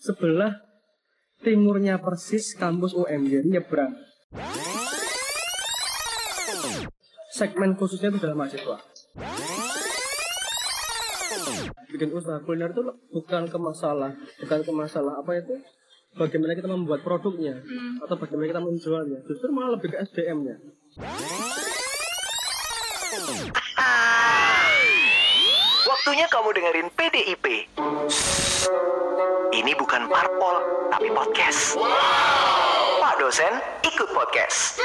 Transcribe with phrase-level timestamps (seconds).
[0.00, 0.56] sebelah
[1.44, 3.92] timurnya persis kampus UM jadi nyebrang.
[7.30, 8.76] Segmen khususnya itu adalah mahasiswa.
[11.92, 12.82] Bikin usaha kuliner itu
[13.12, 15.60] bukan ke masalah bukan ke masalah apa itu?
[16.10, 17.62] Bagaimana kita membuat produknya
[18.02, 19.22] atau bagaimana kita menjualnya?
[19.30, 20.58] Justru malah lebih ke SDM-nya
[25.86, 27.46] Waktunya kamu dengerin PDIP.
[29.50, 30.62] Ini bukan parpol,
[30.94, 31.74] tapi podcast.
[33.02, 33.50] Pak dosen,
[33.82, 34.78] ikut podcast.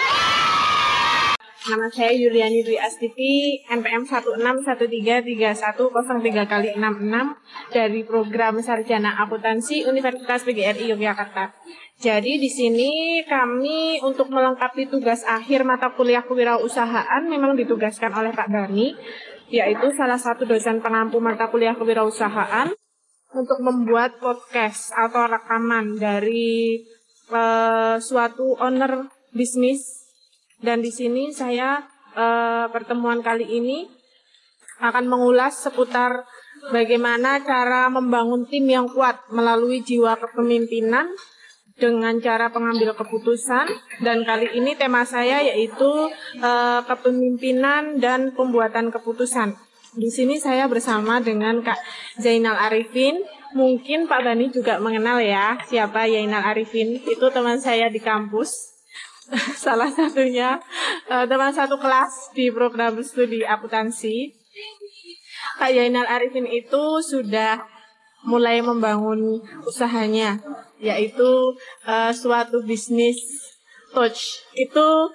[1.70, 10.98] Nama saya Yuliani Dwi Astifi, NPM 16133103 kali 66 dari program Sarjana Akuntansi Universitas PGRI
[10.98, 11.54] Yogyakarta.
[12.02, 18.49] Jadi di sini kami untuk melengkapi tugas akhir mata kuliah kewirausahaan memang ditugaskan oleh Pak
[18.49, 18.98] Dani,
[19.54, 22.73] yaitu salah satu dosen pengampu mata kuliah kewirausahaan
[23.35, 26.80] untuk membuat podcast atau rekaman dari
[27.30, 30.07] eh, suatu owner bisnis
[30.63, 31.84] dan di sini saya
[32.15, 33.91] eh, pertemuan kali ini
[34.79, 36.23] akan mengulas seputar
[36.71, 41.12] bagaimana cara membangun tim yang kuat melalui jiwa kepemimpinan
[41.76, 43.67] dengan cara pengambil keputusan
[43.99, 46.07] dan kali ini tema saya yaitu
[46.40, 49.65] eh, kepemimpinan dan pembuatan keputusan.
[49.96, 51.79] Di sini saya bersama dengan Kak
[52.20, 53.24] Zainal Arifin.
[53.55, 56.99] Mungkin Pak Bani juga mengenal ya siapa Zainal Arifin.
[56.99, 58.76] Itu teman saya di kampus.
[59.66, 60.62] salah satunya
[61.10, 64.29] eh, teman satu kelas di program studi akuntansi.
[65.56, 67.63] Kak Yainal Arifin itu sudah
[68.25, 70.38] mulai membangun usahanya,
[70.78, 71.56] yaitu
[71.88, 73.18] eh, suatu bisnis
[73.96, 74.44] touch.
[74.51, 75.09] Itu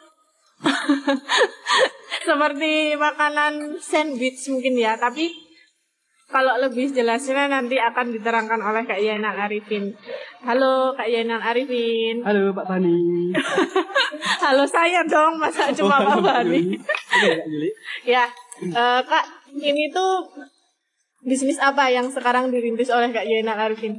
[2.29, 5.33] seperti makanan sandwich mungkin ya, tapi
[6.31, 9.91] kalau lebih jelasnya nanti akan diterangkan oleh Kak Yainal Arifin.
[10.47, 12.23] Halo Kak Yainal Arifin.
[12.23, 13.35] halo Pak Bani
[14.47, 16.79] Halo saya dong, masa cuma Pak Bani.
[16.79, 17.71] Oke, Kak Yuli.
[18.15, 18.31] Ya,
[18.63, 19.25] eh, Kak,
[19.59, 20.31] ini tuh
[21.27, 23.99] bisnis apa yang sekarang dirintis oleh Kak Yainal Arifin?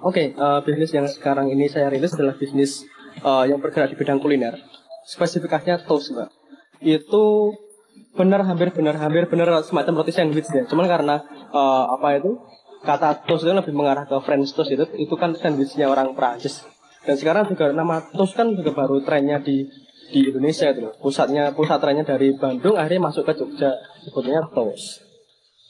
[0.00, 2.88] Oke, eh, bisnis yang sekarang ini saya rilis adalah bisnis
[3.20, 4.56] eh, yang bergerak di bidang kuliner.
[5.08, 6.28] Spesifikasinya toast, Mbak.
[6.84, 7.56] Itu
[8.12, 10.68] benar hampir benar hampir benar semacam roti sandwich ya.
[10.68, 12.36] Cuman karena eh, apa itu
[12.84, 16.62] kata toast itu lebih mengarah ke French toast itu itu kan sandwichnya orang Prancis.
[17.08, 19.64] Dan sekarang juga nama toast kan juga baru trennya di
[20.12, 20.92] di Indonesia itu.
[21.00, 23.72] Pusatnya pusat trennya dari Bandung akhirnya masuk ke Jogja
[24.04, 25.08] sebetulnya toast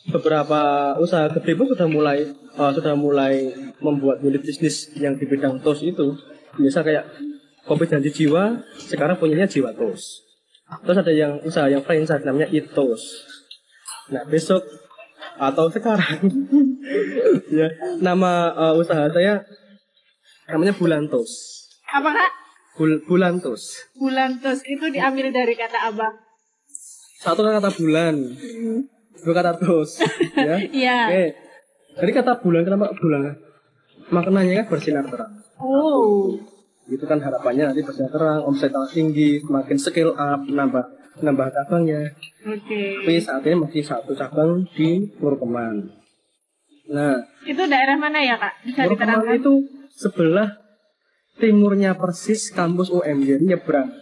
[0.09, 2.25] beberapa usaha gede pun sudah mulai
[2.57, 3.53] uh, sudah mulai
[3.85, 6.17] membuat unit bisnis yang di bidang tos itu
[6.57, 7.05] biasa kayak
[7.69, 10.25] kopi janji jiwa sekarang punyanya jiwa tos
[10.83, 13.03] terus ada yang usaha yang franchise namanya itos
[14.09, 14.65] nah besok
[15.39, 16.19] atau sekarang
[17.53, 17.69] ya
[17.99, 19.45] nama uh, usaha saya
[20.47, 21.31] namanya bulan tos
[21.87, 22.31] Apa Kak?
[22.75, 26.15] Bul- bulan tos Bulan tos itu diambil dari kata abang.
[27.19, 28.15] satu kan kata bulan
[29.19, 29.99] dua kata tos
[30.39, 30.99] ya Iya.
[31.07, 31.25] Oke.
[31.99, 33.35] Jadi kata bulan kenapa bulan?
[34.09, 35.33] Maknanya kan bersinar terang.
[35.59, 36.39] Oh.
[36.89, 40.85] Itu kan harapannya nanti bersinar terang, omset tinggi, semakin scale up, nambah
[41.21, 42.09] nambah cabangnya.
[42.47, 43.05] Oke.
[43.05, 45.93] Tapi saat ini masih satu cabang di Murkeman.
[46.89, 48.65] Nah, Itu daerah mana ya Kak?
[48.65, 49.37] Bisa Murkeman diterangkan?
[49.37, 49.53] itu
[49.93, 50.49] sebelah
[51.37, 53.93] timurnya persis kampus UM jadi nyebrang.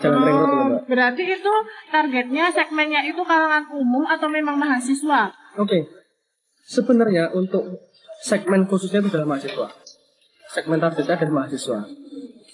[0.00, 0.82] Jalan ring road Oh, Mbak.
[0.88, 1.54] berarti itu
[1.88, 5.30] targetnya segmennya itu kalangan umum atau memang mahasiswa?
[5.56, 5.84] Oke.
[6.64, 7.82] Sebenarnya untuk
[8.20, 9.68] segmen khususnya itu adalah mahasiswa.
[10.52, 11.80] Segmen targetnya adalah mahasiswa.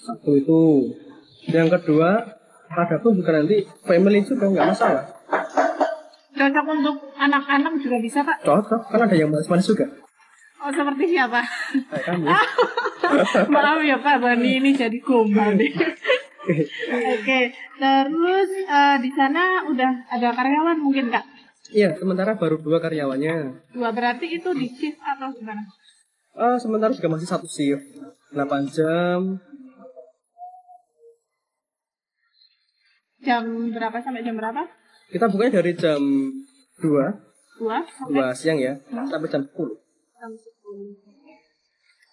[0.07, 0.59] Satu itu.
[1.51, 2.23] Yang kedua,
[2.71, 5.03] ada pun juga nanti family juga nggak masalah.
[6.31, 8.47] Cocok untuk anak-anak juga bisa Pak?
[8.47, 9.91] Cocok, kan ada yang manis-manis juga.
[10.59, 11.43] Oh seperti siapa?
[11.91, 12.27] Kayak kamu.
[13.55, 15.71] Maaf ya Pak Bani ini jadi gombal deh.
[17.19, 17.39] Oke,
[17.79, 21.27] terus eh, di sana udah ada karyawan mungkin Kak?
[21.75, 23.35] Iya, sementara baru dua karyawannya.
[23.75, 25.67] Dua berarti itu di shift atau gimana?
[26.39, 27.83] Ah, sementara juga masih satu shift.
[28.31, 29.35] 8 jam.
[33.19, 33.43] Jam
[33.75, 34.63] berapa sampai jam berapa?
[35.11, 35.99] Kita bukanya dari jam
[36.79, 39.51] 2, Dua sampai 2 siang ya, sampai jam 10.
[40.15, 40.95] jam sepuluh.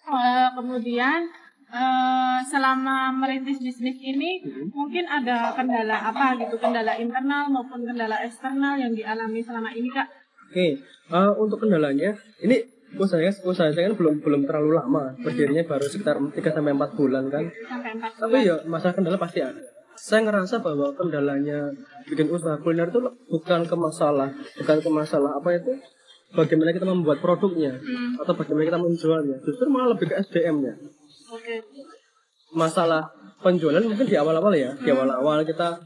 [0.07, 1.23] Eh, kemudian
[1.71, 4.43] eh, selama merintis bisnis ini
[4.75, 10.11] mungkin ada kendala apa gitu, kendala internal maupun kendala eksternal yang dialami selama ini Kak?
[10.51, 12.11] Oke, eh, untuk kendalanya,
[12.43, 12.59] ini
[12.95, 16.95] usaha saya, usaha saya kan belum belum terlalu lama, berdirinya baru sekitar 3 sampai 4
[16.95, 17.43] bulan kan.
[17.67, 19.59] Sampai empat Tapi ya masalah kendala pasti ada.
[19.97, 21.73] Saya ngerasa bahwa kendalanya
[22.07, 24.29] bikin usaha kuliner itu bukan ke masalah,
[24.61, 25.73] bukan ke masalah apa itu,
[26.31, 28.19] bagaimana kita membuat produknya Hmm.
[28.19, 30.75] atau bagaimana kita menjualnya justru malah lebih ke SDM-nya
[31.31, 31.63] Oke.
[32.51, 33.07] masalah
[33.39, 35.79] penjualan mungkin di awal-awal ya di awal-awal kita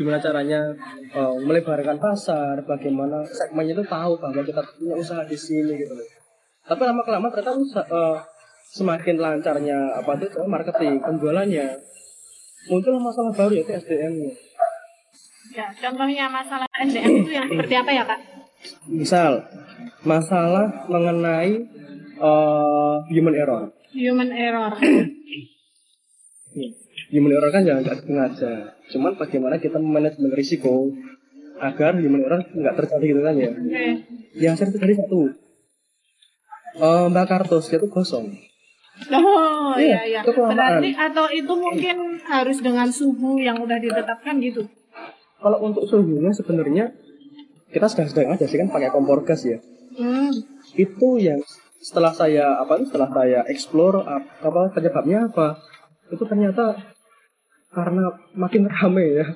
[0.00, 0.72] gimana caranya
[1.12, 6.06] eh, melebarkan pasar bagaimana segmennya itu tahu bahwa kita punya usaha di sini gitu loh
[6.68, 8.16] tapi lama kelamaan ternyata eh,
[8.70, 11.66] semakin lancarnya apa itu marketing penjualannya
[12.68, 14.32] muncul masalah baru yaitu SDM-nya
[15.48, 18.20] Ya, contohnya masalah SDM itu yang seperti apa ya kak?
[18.84, 19.48] misal
[20.02, 21.64] masalah mengenai
[22.14, 24.76] eh, human error Human error.
[27.08, 28.52] human error kan jangan nggak sengaja
[28.88, 30.92] cuman bagaimana kita manajemen risiko
[31.58, 33.84] agar human error nggak terjadi gitu kan ya Oke.
[34.36, 35.32] yang sering terjadi satu
[36.78, 38.26] eh, mbak kartus itu kosong
[39.08, 40.58] Oh Iya, iya itu kelamaan.
[40.82, 44.66] Berarti atau itu mungkin harus dengan suhu yang udah ditetapkan gitu.
[45.38, 46.90] kalau untuk suhunya sebenarnya
[47.68, 49.62] kita sedang-sedang aja sih kan pakai kompor gas ya
[49.94, 50.30] Hmm.
[50.74, 51.38] itu yang
[51.78, 55.58] setelah saya apa setelah saya explore ap- apa penyebabnya apa
[56.08, 56.74] itu ternyata
[57.68, 58.02] karena
[58.32, 59.26] makin rame ya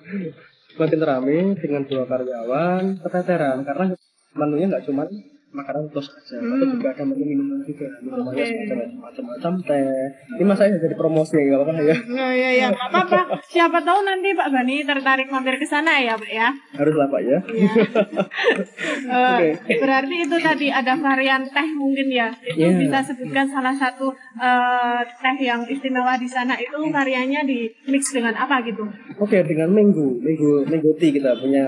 [0.75, 3.85] makin rame dengan dua karyawan keteteran karena
[4.33, 5.07] menunya nggak cuma
[5.53, 6.73] makanan terus aja tapi Hmm.
[6.73, 8.47] juga ada menu minuman juga minumannya Oke.
[8.49, 9.85] semacam macam-macam teh
[10.33, 13.21] ini mas saya jadi promosi nggak apa-apa ya Nah, ya ya nggak apa-apa.
[13.45, 16.49] Siapa tahu nanti Pak Bani tertarik mampir ke sana ya Pak ya.
[16.73, 17.39] harus lah pak ya
[19.03, 19.49] Eh, Oke.
[19.77, 22.29] Berarti itu tadi ada varian teh mungkin ya.
[22.47, 22.79] Itu Iya.
[22.79, 28.33] bisa sebutkan salah satu eh, teh yang istimewa di sana itu variannya di mix dengan
[28.35, 28.85] apa gitu.
[29.15, 31.65] oke dengan minggu minggu minggu tea kita punya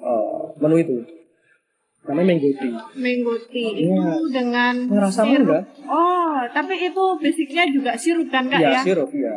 [0.00, 0.96] eh, menu itu
[2.04, 3.84] namanya minggu tea Mango tea Iya.
[3.86, 5.46] itu dengan Ngerasa sirup.
[5.46, 5.60] mangga?
[5.86, 8.80] Oh, tapi itu basicnya juga sirup kan Kak ya ya?
[8.82, 9.34] sirup ya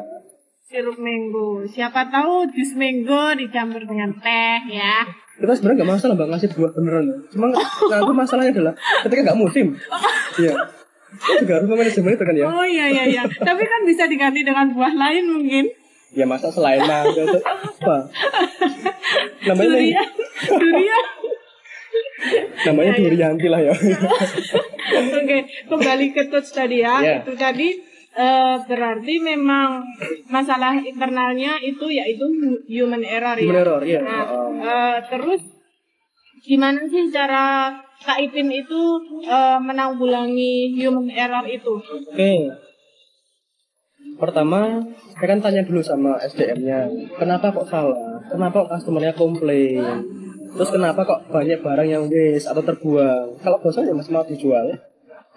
[0.64, 1.64] Sirup mango.
[1.64, 5.08] Siapa tahu jus mango dicampur dengan teh ya.
[5.34, 7.46] kita sebenarnya nggak masalah bang ngasih buah beneran cuma
[7.88, 9.68] nanti masalahnya adalah ketika nggak musim
[10.36, 10.54] iya
[11.08, 13.22] Kita juga harus manajemen itu kan ya Oh iya iya iya.
[13.24, 15.66] Tapi kan bisa diganti dengan buah lain mungkin.
[16.10, 17.96] ya masa selain mangga itu apa
[19.46, 20.08] namanya Durian.
[20.50, 21.06] Durian.
[22.66, 23.76] Namanya durianti lah ya
[24.88, 27.04] Oke, kembali ke touch tadi ya.
[27.04, 27.16] Iya.
[27.22, 27.76] Itu tadi
[28.16, 29.84] eh, berarti memang
[30.32, 32.24] masalah internalnya itu yaitu
[32.72, 33.44] human error ya.
[33.44, 34.00] Human error, iya.
[34.02, 34.24] Nah,
[34.64, 35.44] eh, terus
[36.48, 38.82] gimana sih cara Kak Ipin itu
[39.28, 41.76] eh, menanggulangi human error itu?
[41.76, 42.34] oke
[44.18, 44.82] pertama
[45.14, 46.90] saya kan tanya dulu sama SDM-nya
[47.22, 50.02] kenapa kok salah kenapa kok customer-nya komplain
[50.58, 53.38] terus kenapa kok banyak barang yang waste atau terbuang?
[53.40, 54.74] Kalau bosan ya masih mau dijual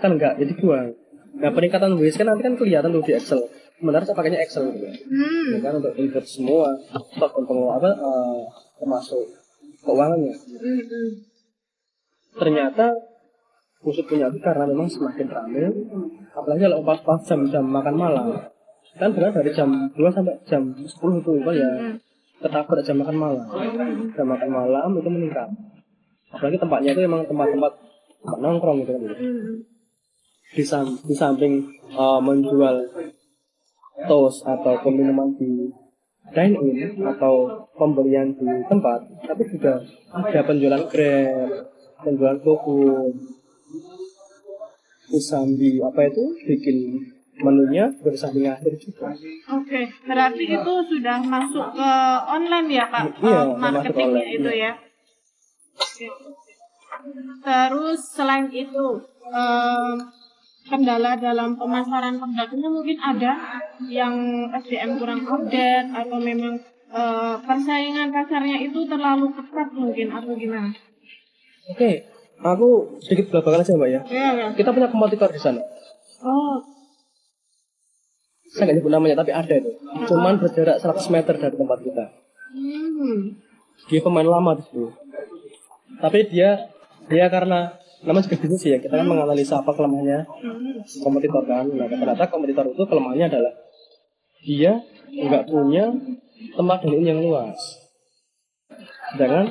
[0.00, 0.96] kan enggak jadi dibuang
[1.30, 3.40] nah peningkatan waste kan nanti kan kelihatan tuh di Excel.
[3.78, 4.84] Sebenarnya saya pakainya Excel gitu.
[4.88, 5.46] Ya Hmm.
[5.56, 8.40] Ya kan untuk input semua stok dan pengelola apa eh,
[8.80, 9.24] termasuk
[9.84, 10.34] keuangannya.
[10.34, 11.10] Hmm, hmm.
[12.36, 12.86] ternyata
[13.80, 15.72] pusat punya itu karena memang semakin ramai
[16.36, 18.26] apalagi kalau pas pas jam jam makan malam.
[18.98, 21.70] Kan benar dari jam 2 sampai jam 10 itu kan ya
[22.40, 23.46] ketabrak jam makan malam.
[24.16, 25.48] Jam makan malam itu meningkat.
[26.30, 27.72] Apalagi tempatnya itu memang tempat-tempat
[28.20, 29.02] tempat nongkrong gitu kan.
[30.50, 31.62] Di, sam- di samping
[31.94, 32.76] eh, menjual
[34.08, 35.68] tos atau peminuman di
[36.30, 39.82] dine in atau pembelian di tempat tapi juga
[40.14, 41.50] ada penjualan grab
[42.06, 43.14] penjualan GoFood
[45.10, 47.02] Usambi apa itu bikin
[47.40, 49.12] menunya bersamping akhir juga
[49.56, 51.90] Oke, berarti itu sudah masuk ke
[52.28, 53.04] online ya Pak?
[53.20, 54.72] Iya, masuk marketingnya online, itu iya.
[54.72, 54.72] ya.
[57.40, 58.86] Terus selain itu
[60.70, 63.32] kendala dalam pemasaran produknya mungkin ada
[63.90, 64.14] yang
[64.54, 66.54] SDM kurang update atau memang
[66.94, 70.70] eh, persaingan pasarnya itu terlalu ketat mungkin atau gimana?
[71.70, 71.90] oke
[72.40, 72.68] aku
[73.02, 74.46] sedikit belakangan aja mbak ya Iya, ya.
[74.54, 75.62] kita punya kompetitor di sana
[76.20, 76.60] Oh,
[78.50, 79.72] saya nggak nyebut namanya tapi ada itu.
[80.10, 82.04] Cuman berjarak 100 meter dari tempat kita.
[82.50, 83.38] Hmm.
[83.86, 84.90] dia pemain lama di situ.
[86.02, 86.66] Tapi dia
[87.06, 90.26] dia karena namanya juga bisnis ya kita kan menganalisa apa kelemahannya.
[90.26, 90.82] Hmm.
[90.98, 91.70] kompetitor kan.
[91.70, 93.52] Nah ternyata kompetitor itu kelemahannya adalah
[94.42, 94.82] dia
[95.14, 95.94] nggak punya
[96.58, 97.58] tempat dine yang luas.
[99.14, 99.46] Sedangkan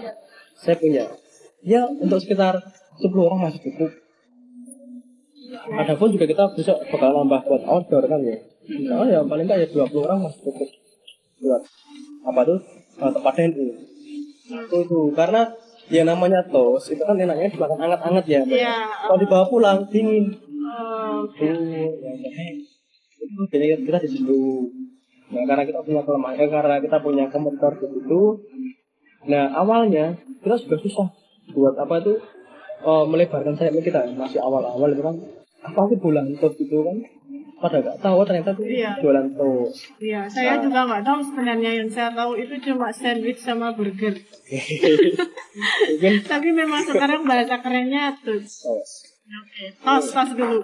[0.59, 1.03] saya punya.
[1.63, 2.59] Ya untuk sekitar
[2.99, 3.91] 10 orang masih cukup.
[5.71, 8.48] Adapun juga kita bisa bakal nambah buat outdoor kan ya.
[8.69, 10.69] Oh ya paling nggak ya 20 orang masih cukup
[11.39, 11.61] buat
[12.27, 12.59] apa tuh
[12.99, 13.63] eh, tempat itu
[14.49, 15.41] itu karena
[15.89, 18.41] ya namanya tos itu kan enaknya dimakan anget-anget ya.
[18.45, 18.77] Iya.
[19.09, 20.37] Kalau dibawa pulang dingin.
[20.69, 22.61] Oh, Tuh, ya, jadi
[23.19, 24.41] itu biasanya kita di situ.
[25.29, 28.21] Nah, karena kita punya kelemahan, eh, karena kita punya kompetitor di situ.
[29.29, 31.07] Nah, awalnya kita juga susah
[31.53, 32.13] buat apa itu
[32.85, 35.15] eh, melebarkan sayapnya kita masih awal-awal itu kan
[35.59, 36.97] apa sih bulan toast itu kan
[37.59, 38.91] pada nggak tahu ternyata tuh Iya.
[38.97, 43.71] jualan toast Iya, saya juga nggak tahu sebenarnya yang saya tahu itu cuma sandwich sama
[43.71, 44.15] burger.
[46.25, 48.63] Tapi memang sekarang bahasa kerennya toast.
[48.63, 48.95] toast
[49.29, 50.57] Oke, tos tos dulu.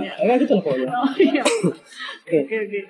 [0.00, 1.44] ya kayak gitu pokoknya Oh iya.
[2.24, 2.80] oke Oke oke.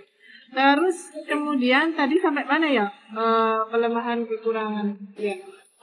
[0.47, 0.97] Terus
[1.27, 2.87] kemudian tadi sampai mana ya?
[3.11, 4.87] Eh, kelemahan kekurangan.
[5.19, 5.35] Ya.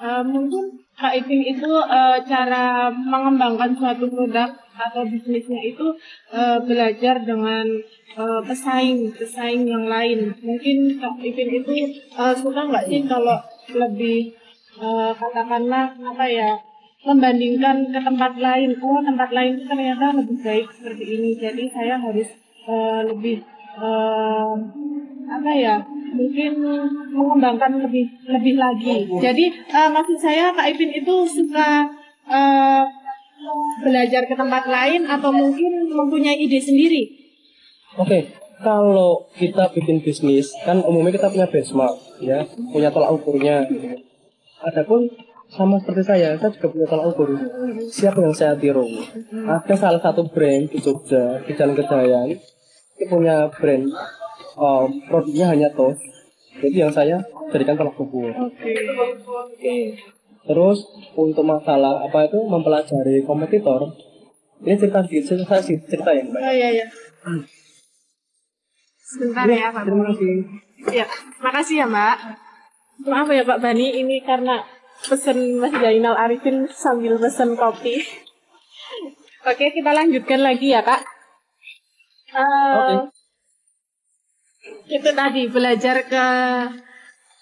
[0.01, 5.85] Eh, mungkin Ipin itu eh, cara mengembangkan suatu produk atau bisnisnya itu
[6.33, 7.65] eh, belajar dengan
[8.17, 10.33] eh, pesaing pesaing yang lain.
[10.41, 11.73] Mungkin Kak Ipin itu
[12.09, 13.37] eh, suka nggak sih kalau
[13.69, 14.33] lebih
[14.81, 16.57] eh, katakanlah apa ya
[17.05, 18.73] membandingkan ke tempat lain.
[18.81, 21.29] Oh tempat lain itu ternyata lebih baik seperti ini.
[21.37, 22.29] Jadi saya harus
[22.65, 23.45] eh, lebih
[23.77, 24.53] eh,
[25.29, 25.75] apa ya
[26.13, 26.51] mungkin
[27.11, 29.09] mengembangkan lebih lebih lagi.
[29.19, 31.89] Jadi eh, maksud saya Kak Ipin itu suka
[32.29, 32.83] eh,
[33.83, 37.03] belajar ke tempat lain atau mungkin mempunyai ide sendiri.
[37.99, 41.93] Oke, kalau kita bikin bisnis, kan umumnya kita punya benchmark,
[42.23, 42.41] ya,
[42.73, 43.67] punya tolak ukurnya.
[44.63, 45.11] Adapun
[45.53, 47.29] sama seperti saya, saya juga punya tolak ukur.
[47.93, 48.87] Siapa yang saya tiru?
[49.45, 53.85] Ada salah satu brand di Jogja, di Jalan Kejayan, itu punya brand
[54.57, 56.01] uh, produknya hanya toast.
[56.61, 57.17] Jadi yang saya
[57.49, 58.29] jadikan tolak ukur.
[58.29, 58.73] Oke.
[60.43, 60.79] Terus
[61.15, 63.95] untuk masalah apa itu mempelajari kompetitor,
[64.61, 66.43] ini cerita cerita sih cerita yang baik.
[66.43, 66.87] Oh iya iya.
[69.01, 69.83] Sebentar ya Pak.
[69.87, 70.33] Terima kasih.
[70.91, 71.05] Ya,
[71.39, 72.17] makasih ya Mbak.
[73.07, 74.61] Maaf ya Pak Bani, ini karena
[75.07, 78.03] pesen Mas Jainal Arifin sambil pesen kopi.
[79.43, 81.01] Oke, kita lanjutkan lagi ya Kak.
[82.33, 83.22] Eh, Oke.
[84.85, 86.25] Itu tadi belajar ke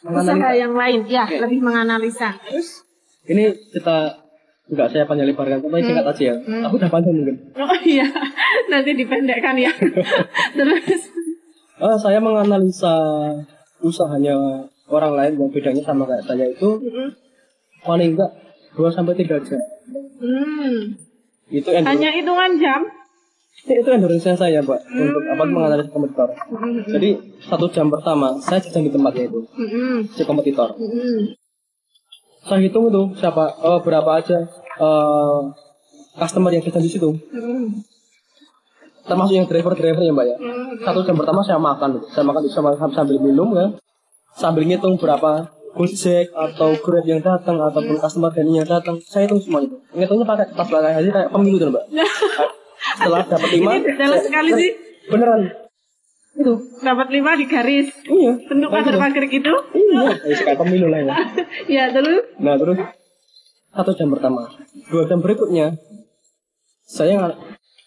[0.02, 1.38] usaha yang lain, ya Oke.
[1.40, 2.34] lebih menganalisa.
[2.42, 2.82] Terus,
[3.22, 4.18] Ini kita
[4.66, 6.36] nggak saya panjang lebarkan, tapi singkat aja ya.
[6.66, 7.38] Aku udah panjang mungkin.
[7.54, 8.08] oh iya,
[8.68, 9.70] nanti dipendekkan ya.
[10.58, 11.02] Terus,
[11.78, 12.94] Ah, saya menganalisa
[13.82, 14.38] usahanya
[14.86, 17.10] orang lain yang bedanya sama kayak saya itu mm,
[17.82, 18.30] paling enggak
[18.78, 19.58] 2 sampai 3 jam.
[20.22, 20.94] hmm,
[21.50, 22.86] Itu hanya hitungan jam.
[23.62, 26.34] Itu endurance saya, Pak, untuk apa menganalisa kompetitor.
[26.50, 27.10] Mm, Jadi
[27.46, 30.74] satu jam pertama saya jajan di tempatnya itu mm, mm, si kompetitor.
[30.80, 31.38] mm.
[32.42, 34.50] Saya hitung itu siapa oh, berapa aja
[34.82, 35.42] eh,
[36.18, 37.10] customer yang jajan di situ.
[37.30, 37.86] Mm,
[39.02, 40.38] Termasuk yang driver-driver ya, Mbak ya.
[40.42, 40.72] mm.
[40.82, 43.68] Satu jam pertama saya makan, saya makan sama sambil minum ya,
[44.34, 49.40] sambil ngitung berapa Gojek atau Grab yang datang ataupun customer dan yang datang, saya hitung
[49.40, 49.80] semua itu.
[49.96, 51.86] Ngitungnya pakai kertas belakang aja kayak pemilu tuh mbak.
[52.82, 54.72] Setelah dapat lima, Ini saya- sekali sih.
[55.08, 55.42] beneran
[56.32, 56.54] itu.
[56.80, 57.92] Dapat lima di garis.
[58.04, 58.34] Iya.
[58.42, 59.54] Bentuk pagar-pagar gitu.
[59.72, 61.16] Iya, ya, kayak pemilu lah ya.
[61.76, 62.24] ya, terus.
[62.38, 62.78] Nah terus
[63.70, 64.50] satu jam pertama,
[64.88, 65.76] dua jam berikutnya
[66.82, 67.36] saya nggak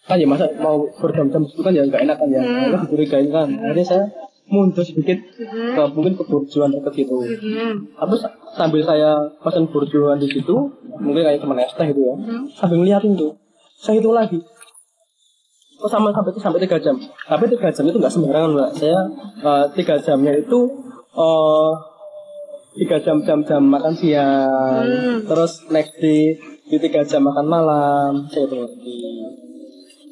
[0.05, 3.49] kan ya masa mau berjam-jam itu kan ya nggak enak kan ya, karena dicurigain kan.
[3.51, 4.03] Akhirnya saya
[4.45, 7.17] mundur sedikit ke mungkin ke burjuan dekat gitu.
[7.17, 7.89] Hmm.
[7.91, 10.53] Tapi sa- sambil saya pesan burjuan di situ,
[10.95, 12.15] mungkin kayak teman es teh gitu ya,
[12.53, 13.33] sambil ngeliatin tuh,
[13.75, 14.37] saya hitung lagi.
[15.75, 16.95] Oh sama sampai itu sampai tiga jam.
[17.27, 18.69] Tapi tiga jam itu nggak sembarangan mbak.
[18.79, 18.99] Saya
[19.43, 20.59] eh, tiga jamnya itu
[21.15, 21.71] eh
[22.75, 24.83] tiga jam jam jam makan siang,
[25.23, 26.35] terus next day
[26.67, 28.11] di tiga jam makan malam.
[28.31, 28.99] Saya lagi.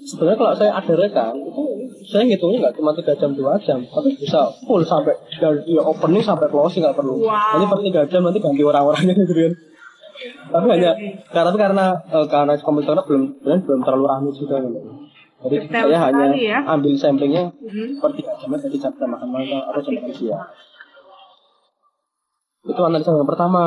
[0.04, 1.64] Sebenarnya kalau saya ada rekam itu
[2.12, 6.20] saya ngitungnya nggak cuma tiga jam dua jam, tapi bisa full sampai dari ya, opening
[6.20, 7.24] sampai closing nggak perlu.
[7.24, 7.56] Wow.
[7.56, 9.54] Nanti per tiga jam nanti ganti orang-orangnya gitu kan.
[10.52, 10.92] Tapi hanya
[11.32, 14.80] karena karena eh, karena komputernya belum belum belum terlalu ramai juga gitu.
[15.44, 16.60] Jadi Detail saya hanya ya.
[16.66, 18.00] ambil samplingnya Mhm.
[18.00, 20.48] per tiga jam jadi jam makan malam atau jam makan siang.
[22.64, 23.64] Itu analisa yang pertama.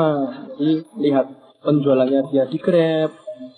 [0.51, 1.25] Jadi lihat
[1.61, 3.13] penjualannya dia di Grab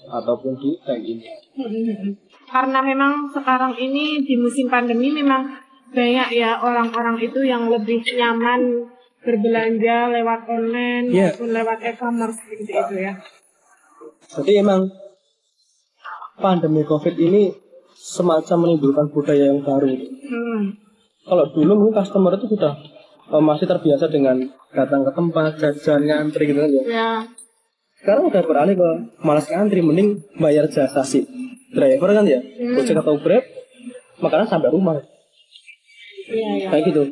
[0.09, 2.11] ataupun di Dine-in.
[2.45, 5.47] Karena memang sekarang ini di musim pandemi memang
[5.89, 11.31] banyak ya orang-orang itu yang lebih nyaman berbelanja lewat online Iya.
[11.31, 13.13] maupun lewat e-commerce seperti itu ya.
[14.29, 14.91] Jadi emang
[16.35, 17.51] pandemi COVID ini
[17.99, 19.91] semacam menimbulkan budaya yang baru.
[19.91, 20.79] Hmm.
[21.27, 22.73] Kalau dulu mungkin customer itu sudah
[23.35, 24.39] eh, masih terbiasa dengan
[24.71, 26.83] datang ke tempat, jajan, ngantri gitu kan ya.
[26.87, 27.11] Ya.
[27.99, 28.89] Sekarang udah beralih ke
[29.19, 31.27] malas ngantri, mending bayar jasa si
[31.75, 32.39] driver kan ya.
[32.39, 33.43] Gojek atau Grab,
[34.23, 34.95] makanan sampai rumah.
[36.29, 36.67] Iya, iya.
[36.71, 37.03] Kayak gitu.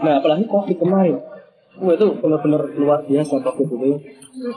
[0.00, 1.20] Nah, apalagi COVID kemarin.
[1.82, 3.96] Wah, itu benar-benar luar biasa COVID itu.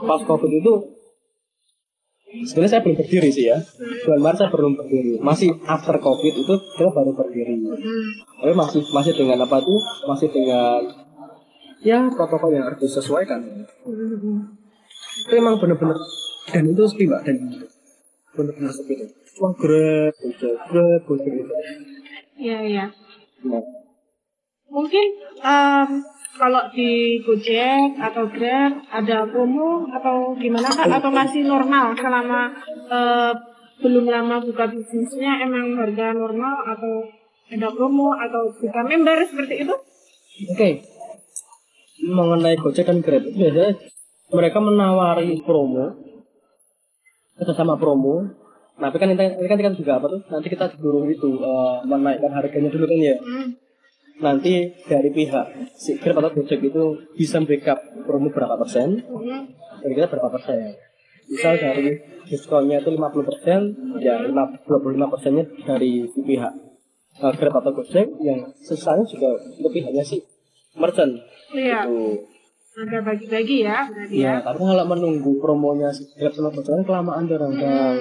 [0.07, 0.73] Pas COVID itu,
[2.43, 3.57] sebenarnya saya belum berdiri sih ya.
[4.03, 5.11] Bulan Maret saya belum berdiri.
[5.23, 7.55] Masih after COVID itu kita baru berdiri.
[8.41, 9.79] Tapi masih masih dengan apa tuh?
[10.09, 10.81] Masih dengan
[11.79, 13.39] ya protokol yang harus disesuaikan.
[15.25, 15.95] Itu emang benar-benar
[16.51, 17.37] dan itu sepi mbak dan
[18.35, 19.09] bener-bener sepi tuh.
[19.39, 21.53] Wah grab, gojek, grab, gojek gitu.
[22.35, 22.85] Iya, iya.
[23.43, 23.63] Nah,
[24.75, 25.07] Mungkin
[25.39, 25.89] em,
[26.35, 30.91] kalau di Gojek atau Grab ada promo atau gimana kak?
[30.91, 32.51] Atau masih normal selama
[32.91, 33.33] eh,
[33.79, 36.93] belum lama buka bisnisnya emang harga normal atau
[37.51, 39.75] ada promo atau buka member seperti itu?
[40.51, 40.69] Oke.
[42.05, 43.73] Mengenai Gojek dan Grab biasanya
[44.35, 45.95] mereka menawari promo
[47.39, 48.43] kerjasama promo.
[48.75, 50.21] Tapi kan ini, ini kan kita juga apa tuh?
[50.27, 53.15] Nanti kita disuruh itu eh, menaikkan harganya dulu kan ya.
[53.23, 53.64] Hmm.
[54.15, 54.53] Nanti
[54.87, 59.43] dari pihak si Grab atau Gojek itu bisa backup promo berapa persen, Hmm.
[59.83, 60.71] dari kita berapa persen.
[61.25, 66.53] Misal dari diskonnya itu 50 persen, ya 25 persennya dari si pihak
[67.15, 70.23] eh, Grab atau Gojek yang sisanya juga untuk pihaknya sih
[70.75, 71.11] merchant.
[71.51, 71.83] Iya.
[71.83, 72.31] Gitu.
[72.75, 74.43] Ada bagi-bagi ya berarti Ya, ya.
[74.43, 77.55] tapi kalau menunggu promonya si Grab sama Gojek kan kelamaan orang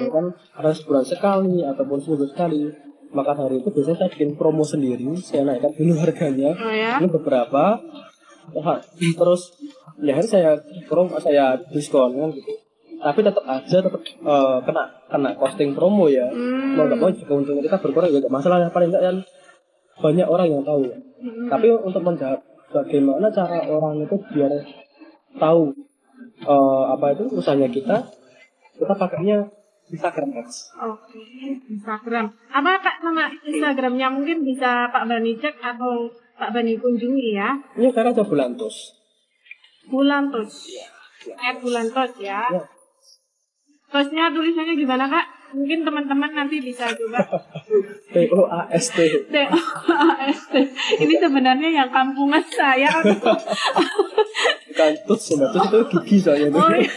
[0.07, 2.71] kan ada sebulan sekali ataupun seminggu sekali.
[3.15, 6.51] Maka hari itu biasanya saya bikin promo sendiri, saya naikkan dulu harganya.
[6.51, 6.99] Oh ya.
[6.99, 7.79] Ini beberapa
[9.17, 9.49] terus
[10.03, 10.51] ya akhirnya saya
[10.91, 12.51] promo saya diskon kan gitu.
[12.99, 16.27] Tapi tetap aja tetap eh, kena kena costing promo ya.
[16.27, 16.75] Hmm.
[16.75, 19.17] Mau nggak mau jika keuntungan kita berkurang nggak masalah paling nggak kan
[20.03, 20.81] banyak orang yang tahu.
[20.83, 20.97] ya.
[20.99, 21.47] Hmm.
[21.47, 22.43] Tapi untuk menjawab
[22.75, 24.51] bagaimana cara orang itu biar
[25.39, 25.71] tahu
[26.43, 28.03] eh, apa itu usahanya kita,
[28.75, 29.47] kita pakainya
[29.85, 30.73] Instagram Ads.
[30.81, 31.21] Oke,
[31.69, 32.33] Instagram.
[32.49, 37.53] Apa kak nama Instagramnya mungkin bisa Pak Bani cek atau Pak Bani kunjungi ya.
[37.77, 38.97] Ini sekarang ada bulantos.
[39.85, 40.65] Bulantos.
[41.37, 42.49] At Bulantos ya.
[42.49, 42.63] Ya.
[43.93, 45.25] Tosnya tulisannya gimana kak?
[45.55, 47.21] Mungkin teman-teman nanti bisa coba.
[48.13, 48.99] T O A S T.
[49.29, 49.57] T O
[49.93, 50.55] A S T.
[50.99, 52.91] Ini sebenarnya yang kampungan saya.
[54.75, 56.51] Bukan ya, tuts itu gigi itu.
[56.51, 56.91] Oh, iya.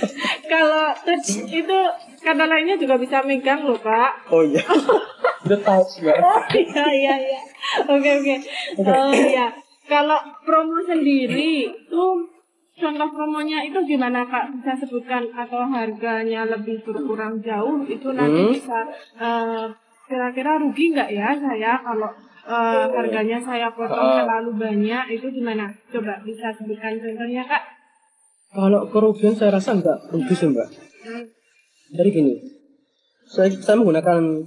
[0.50, 0.90] kalau
[1.30, 1.80] itu
[2.18, 4.28] kata lainnya juga bisa megang loh kak.
[4.28, 4.62] Oh iya.
[5.64, 6.12] Touch ya.
[6.14, 7.40] Oh iya iya iya.
[7.84, 8.34] Oke oke.
[8.78, 9.48] Oh iya.
[9.84, 12.04] Kalau promo sendiri itu
[12.76, 14.52] contoh promonya itu gimana kak?
[14.52, 18.52] Bisa sebutkan atau harganya lebih berkurang jauh itu nanti Hmm.
[18.52, 18.78] bisa
[19.16, 19.64] eh,
[20.04, 22.11] kira-kira rugi nggak ya saya kalau
[22.44, 24.20] eh, harganya saya potong Ah.
[24.20, 25.72] terlalu banyak itu gimana?
[25.88, 27.62] Coba bisa sebutkan contohnya kak?
[28.48, 30.68] Kalau kerugian saya rasa enggak rugi sih mbak.
[31.04, 31.24] Hmm.
[31.88, 32.35] Jadi gini,
[33.24, 34.44] saya, saya menggunakan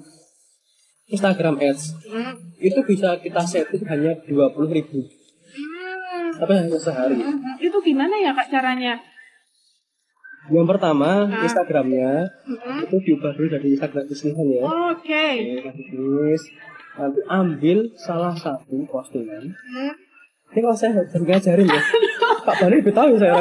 [1.08, 2.34] Instagram Ads Hmm.
[2.56, 6.30] itu bisa kita setting hanya dua puluh ribu, Hmm.
[6.38, 7.18] tapi hanya sehari.
[7.18, 7.58] Hmm.
[7.58, 8.96] Itu gimana ya kak caranya?
[10.50, 11.42] Yang pertama Ah.
[11.42, 12.82] Instagramnya Hmm.
[12.82, 14.64] itu diubah dulu dari Instagram bisnisan ya.
[14.92, 15.28] Oke.
[15.66, 16.42] Bisnis.
[16.92, 19.50] Nanti ambil salah satu postingan.
[19.50, 19.94] Hmm.
[20.52, 21.82] Ini kalau saya jadi ngajarin ya.
[22.42, 23.40] Pak Bani lebih tahu saya.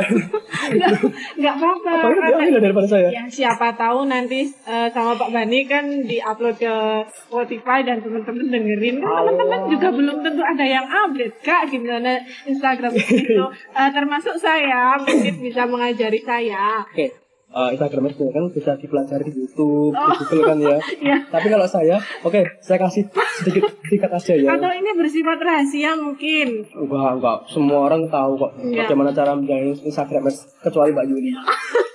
[1.40, 1.90] Nggak, apa-apa.
[1.90, 3.08] Pak Bani lebih ahli daripada saya.
[3.10, 6.74] Ya siapa tahu nanti eh, sama Pak Bani kan diupload ke
[7.10, 9.02] Spotify dan teman-teman dengerin.
[9.02, 13.44] Kan teman-teman juga belum tentu ada yang update kak gimana Instagram itu.
[13.74, 16.86] Eh, termasuk saya mungkin bisa mengajari saya.
[16.86, 17.10] Oke,
[17.50, 20.06] eh, Instagram Ads kan bisa dipelajari di YouTube, Oh.
[20.08, 20.78] di Google kan ya.
[21.10, 21.16] Ya.
[21.26, 24.48] Tapi kalau saya, oke, saya kasih sedikit singkat aja ya.
[24.54, 26.62] Atau ini bersifat rahasia mungkin.
[26.70, 27.38] Enggak, enggak.
[27.46, 28.86] Semua orang tahu kok Iya.
[28.86, 30.22] bagaimana cara menjalani Instagram
[30.60, 31.30] kecuali Mbak Yuli.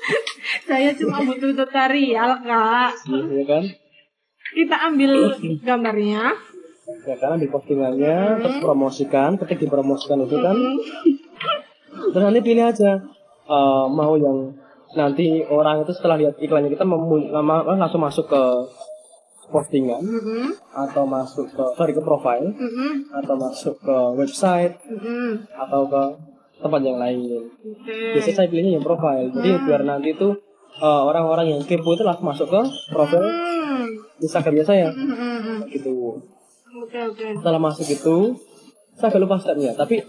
[0.68, 2.92] Saya cuma butuh tutorial kak.
[3.08, 3.64] Ya kan?
[4.52, 5.12] Kita ambil
[5.62, 6.34] gambarnya.
[7.06, 10.54] Ya kan, di postingannya, terus promosikan, ketik dipromosikan itu kan.
[12.12, 12.92] Terus nanti pilih aja
[13.46, 14.54] eh, mau yang
[14.96, 18.42] nanti orang itu setelah lihat iklannya kita memu- lama- langsung masuk ke
[19.46, 20.58] postingan Mm-mm.
[20.74, 23.14] atau masuk ke sorry ke profile Mm-mm.
[23.14, 25.46] atau masuk ke website Mm-mm.
[25.54, 26.04] atau ke
[26.56, 27.46] tempat yang lain.
[27.62, 27.94] Oke.
[28.16, 29.30] Biasanya saya pilihnya yang profile.
[29.30, 30.34] Jadi biar nanti itu
[30.76, 33.92] eh, orang-orang yang kepo itu langsung masuk ke profil Hmm.
[34.18, 34.88] Instagramnya saya.
[34.90, 35.68] Mm-mm.
[35.68, 35.92] Gitu.
[36.76, 37.26] Oke oke.
[37.38, 38.16] Setelah masuk itu,
[38.96, 39.76] saya agak lupa stepnya.
[39.76, 40.00] Tapi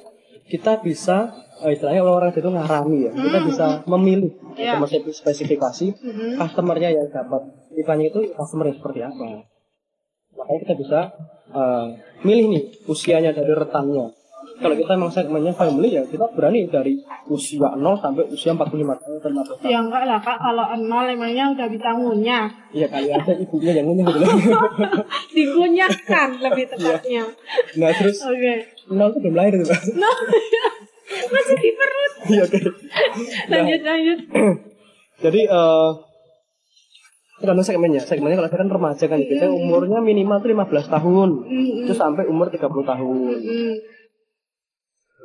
[0.47, 3.13] kita bisa, eh, istilahnya orang-orang itu ngarami ya.
[3.13, 4.79] Kita bisa memilih Iya.
[4.81, 6.31] atau spesifikasi Mm-mm.
[6.41, 7.43] customernya yang dapat
[7.77, 9.25] iklannya itu customer yang seperti apa.
[10.37, 11.01] Makanya kita bisa
[11.47, 11.87] eh,
[12.27, 14.11] milih nih usianya dari retannya.
[14.57, 16.97] Kalau kita memang segmennya family ya kita berani dari
[17.29, 19.69] usia 0 sampai usia 45 tahun 50 tahun.
[19.69, 22.49] Ya enggak lah kak, kalau nol emangnya udah bisa ngunyah.
[22.73, 24.25] Iya kali aja ibunya yang ngunyah gitu.
[25.37, 27.25] Digunyahkan lebih tepatnya.
[27.77, 28.55] Nah terus Oke.
[28.89, 29.73] 0 itu belum lahir gitu.
[30.01, 30.11] No,
[31.07, 32.13] masih di perut.
[32.33, 32.59] Iya oke.
[33.53, 34.19] Lanjut lanjut.
[35.25, 35.91] Jadi eh
[37.37, 38.01] tergantung segmennya.
[38.01, 41.29] Segmennya kalau saya kan remaja kan, biasanya umurnya minimal tuh 15 tahun.
[41.85, 43.37] Itu sampai umur 30 tahun.
[43.45, 43.75] Mm.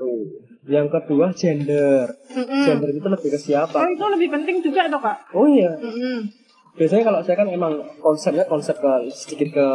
[0.01, 0.25] Tuh.
[0.63, 2.05] Yang kedua gender.
[2.27, 2.63] Mm-mm.
[2.63, 3.77] Gender itu lebih ke Oh siapa?
[3.83, 5.17] itu lebih penting juga toh kak.
[5.31, 6.25] Oh iya, Mm-mm.
[6.71, 9.67] biasanya kalau saya kan emang konsepnya konsep ke sedikit ke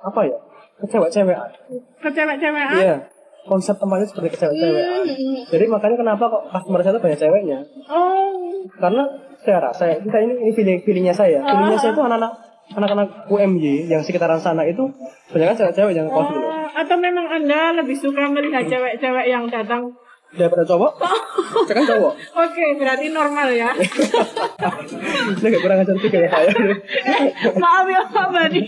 [0.00, 0.36] apa ya
[0.76, 1.50] ke cewek-cewekan
[1.98, 2.76] Ke cewek-cewekan?
[2.76, 2.96] iya
[3.44, 5.38] konsep tempatnya seperti ke cewek-cewekan Hmm.
[5.46, 7.58] jadi makanya kenapa kok customer saya tuh banyak ceweknya
[7.88, 8.34] Oh,
[8.76, 9.02] karena
[9.38, 12.32] saya rasa kita ini ini feeling feelingnya saya feelingnya saya itu anak-anak
[12.70, 14.84] anak-anak UMY yang sekitaran sana itu
[15.28, 19.46] banyak kan cewek-cewek yang kos dulu oh, atau memang Anda lebih suka melihat cewek-cewek yang
[19.46, 19.92] datang?
[20.30, 20.92] daripada cowok
[21.64, 22.12] saya kan cowok
[22.44, 23.72] Oke, berarti normal ya.
[25.32, 26.52] ini agak kurang ajar juga ya saya
[27.62, 28.60] Maaf ya Pak Badi.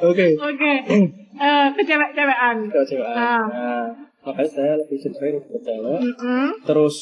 [0.00, 0.72] oke Oke,
[1.36, 2.56] Eh, ke cewek-cewekan.
[2.64, 3.42] cewek-cewekan Ah.
[3.44, 3.86] nah,
[4.24, 6.46] makanya saya lebih cenderung ke cewek Mm-mm.
[6.62, 6.94] terus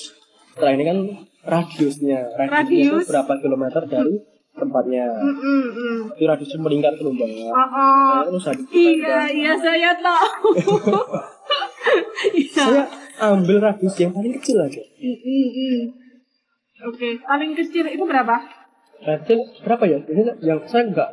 [0.50, 0.98] setelah ini kan
[1.44, 3.04] radiusnya radiusnya Radius.
[3.06, 4.14] berapa kilometer dari
[4.54, 6.14] tempatnya Mm-mm.
[6.14, 7.68] itu radiusnya melingkar ke lubang Oh,
[8.30, 8.38] oh.
[8.38, 8.38] itu
[8.70, 10.48] Iya, iya saya tahu.
[12.32, 12.50] Iya.
[12.50, 12.82] saya
[13.22, 15.92] ambil radius yang paling kecil aja Mm-mm.
[16.84, 18.36] Oke, paling kecil itu berapa?
[19.00, 19.98] Kecil berapa ya?
[20.00, 21.10] Biasanya yang saya nggak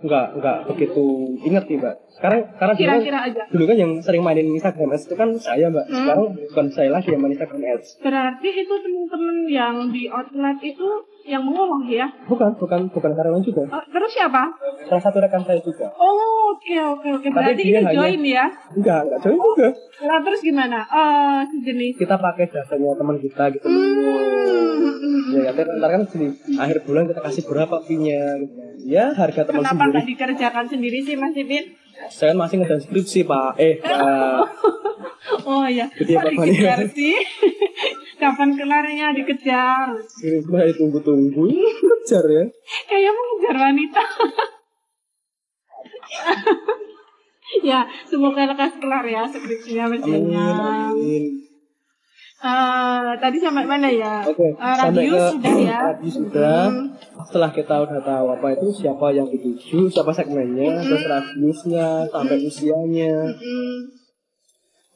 [0.00, 1.04] nggak nggak begitu
[1.42, 1.96] ingat nih mbak.
[2.10, 3.42] Sekarang karena dulu, Kira-kira aja.
[3.48, 5.84] dulu kan yang sering mainin Instagram Ads itu kan saya mbak.
[5.84, 5.94] Hmm.
[5.94, 7.88] Sekarang bukan saya lagi yang main Instagram Ads.
[8.00, 10.88] Berarti itu teman-teman yang di outlet itu
[11.30, 12.10] yang mengurung ya?
[12.26, 13.62] Bukan bukan bukan karyawan juga.
[13.64, 14.50] Oh, terus siapa?
[14.84, 15.86] Salah satu rekan saya juga.
[15.94, 16.18] Oh,
[16.50, 17.26] oke oke oke.
[17.26, 18.44] Tapi Berarti ini hanya- join ya?
[18.72, 19.68] Enggak enggak join juga.
[20.00, 20.78] Nah, terus gimana?
[20.84, 21.94] Oh, sejenis.
[21.96, 23.64] Kita pakai jasanya teman kita gitu.
[23.64, 25.30] Hmm.
[25.30, 28.54] Ya nanti ntar kan di akhir bulan kita kasih berapa fee-nya gitu.
[28.82, 30.06] Ya harga teman Kenapa sendiri.
[30.08, 31.64] dikerjakan sendiri sih Mas Ipin?
[32.08, 33.54] Saya kan masih ngedan skripsi pak.
[33.56, 34.42] Eh pak.
[35.40, 36.32] Oh ya, Jadi apa
[36.88, 37.14] sih?
[38.20, 39.96] Kapan kelarnya dikejar?
[39.96, 41.48] Saya tunggu-tunggu.
[42.04, 42.44] Kejar ya.
[42.84, 44.02] Kayak mengejar wanita.
[47.66, 50.46] ya, semoga lekas kelar ya skripsinya mesinnya.
[50.92, 51.24] amin.
[52.40, 54.24] Eh, tadi sampai mana ya?
[54.24, 55.78] Oke, Eh, sampai radius ke sudah ya.
[55.92, 56.60] radius sudah.
[56.72, 56.86] Hmm.
[57.20, 63.28] Setelah kita udah tahu apa itu siapa yang dituju, siapa segmennya, terus radiusnya, sampai usianya.
[63.28, 63.76] Hmm,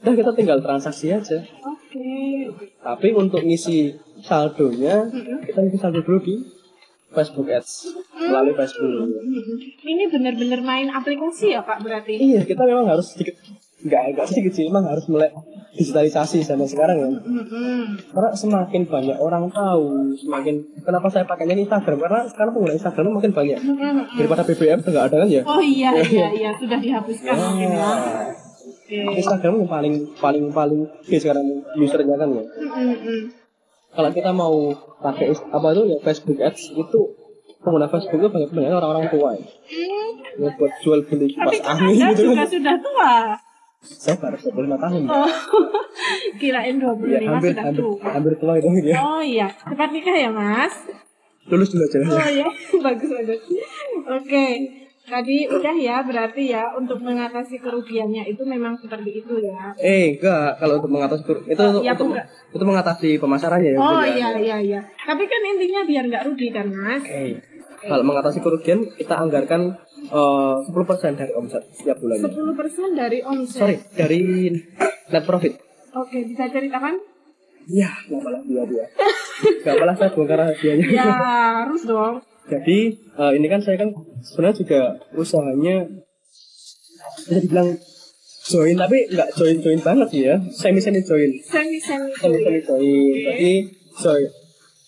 [0.05, 1.41] Udah kita tinggal transaksi aja.
[1.65, 2.53] Oke.
[2.79, 5.09] Tapi untuk ngisi saldonya,
[5.41, 6.35] kita ngisi saldo dulu di
[7.09, 7.89] Facebook Ads
[8.21, 8.85] melalui Facebook.
[8.85, 9.57] Hmm.
[9.81, 12.21] Ini benar-benar main aplikasi ya Pak berarti?
[12.21, 13.41] Iya, kita memang harus sedikit
[13.81, 15.29] nggak nggak sedikit sih, memang harus mulai
[15.73, 17.09] digitalisasi sampai sekarang ya.
[17.09, 17.97] Hmm.
[17.97, 23.33] Karena semakin banyak orang tahu, semakin kenapa saya pakainya Instagram karena sekarang pengguna Instagram makin
[23.33, 24.05] banyak Hmm.
[24.21, 25.43] daripada BBM udah nggak ada kan ya.
[25.47, 27.91] Oh iya iya iya sudah dihapuskan mungkin ya.
[28.85, 29.17] Nah, Oke.
[29.17, 32.45] Instagram yang paling paling paling oke sekarang usernya kan ya.
[32.45, 33.23] Hmm, hmm.
[33.91, 34.55] Kalau kita mau
[34.99, 37.01] pakai apa itu ya Facebook Ads itu
[37.59, 39.41] pengguna Facebook itu banyak banyak orang-orang tua ya.
[39.41, 40.11] Hmm.
[40.37, 42.49] Ya, buat jual beli Tapi kipas angin gitu juga kan.
[42.51, 43.13] sudah tua.
[43.81, 45.01] Saya baru 25 tahun.
[45.03, 45.09] ya.
[45.15, 45.31] Oh,
[46.41, 48.09] kirain 25 Ya, hampir sudah hampir tua.
[48.11, 48.97] hampir tua itu ya.
[48.99, 50.75] Oh iya, cepat nikah ya mas?
[51.47, 51.97] Lulus dulu aja.
[52.03, 52.47] Oh iya,
[52.85, 53.41] bagus bagus.
[54.11, 54.45] Oke,
[55.15, 59.71] tadi udah ya berarti ya untuk mengatasi kerugiannya itu memang seperti itu ya.
[59.77, 62.27] Eh, enggak, kalau untuk mengatasi kur- itu Oh, iya, untuk enggak.
[62.51, 63.79] itu mengatasi pemasarannya ya.
[63.79, 64.11] Oh ya.
[64.11, 64.81] iya iya iya.
[64.99, 66.99] Tapi kan intinya biar nggak rugi kan mas?
[67.01, 67.39] Oke.
[67.85, 70.75] Kalau mengatasi kerugian kita anggarkan eh, 10%
[71.15, 72.27] dari omset setiap bulannya.
[72.27, 73.61] 10% dari omset.
[73.61, 74.19] Sorry, dari
[75.07, 75.55] net profit.
[75.95, 76.99] Oke, bisa ceritakan?
[77.65, 78.85] Iya, nggak malah dia dia.
[79.63, 80.87] Nggak malah saya bongkar rahasianya.
[80.87, 82.21] Ya harus dong.
[82.45, 84.81] Jadi eh, ini kan saya kan sebenarnya juga
[85.17, 85.89] usahanya
[87.25, 87.69] bisa dibilang
[88.45, 90.37] join tapi nggak join join banget sih ya.
[90.53, 91.31] Semi semi join.
[91.41, 92.13] Semi semi.
[92.13, 92.85] semi semi join.
[93.33, 93.53] Jadi
[93.97, 94.29] join.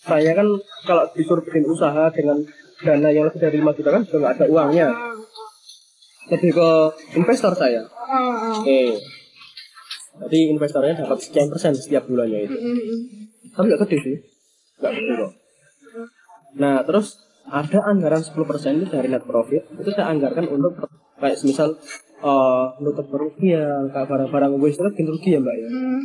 [0.05, 0.47] Saya kan
[0.85, 2.37] kalau disuruh bikin usaha dengan
[2.85, 4.87] dana yang lebih dari 5 juta kan sudah nggak ada uangnya.
[6.29, 6.69] Lebih ke
[7.17, 7.81] investor saya.
[7.89, 8.61] Oh.
[8.61, 8.81] oke.
[10.17, 12.57] Jadi investornya dapat sekian persen setiap bulannya itu.
[12.57, 12.99] Mm, mm.
[13.53, 14.17] tapi nggak gede sih.
[14.81, 15.31] Nggak gede kok.
[16.57, 18.35] Nah terus ada anggaran 10%
[18.83, 19.63] itu dari net profit.
[19.79, 20.75] Itu saya anggarkan untuk
[21.17, 21.79] kayak misal
[22.21, 25.69] uh, nutup kerugian kayak barang-barang waste itu kan bikin rugi ya mbak ya?
[25.69, 26.01] Mm.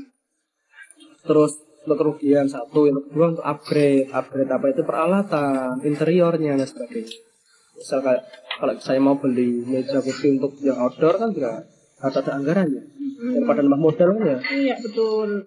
[1.23, 1.55] terus
[1.87, 7.15] untuk kerugian satu yang kedua untuk upgrade upgrade apa itu peralatan interiornya dan sebagainya.
[7.79, 8.23] Misal kayak
[8.59, 11.63] kalau saya mau beli meja kursi untuk yang outdoor kan juga
[12.03, 12.83] harus ada anggarannya.
[13.23, 14.39] Daripada nambah modal kan ya?
[14.51, 15.47] Iya betul.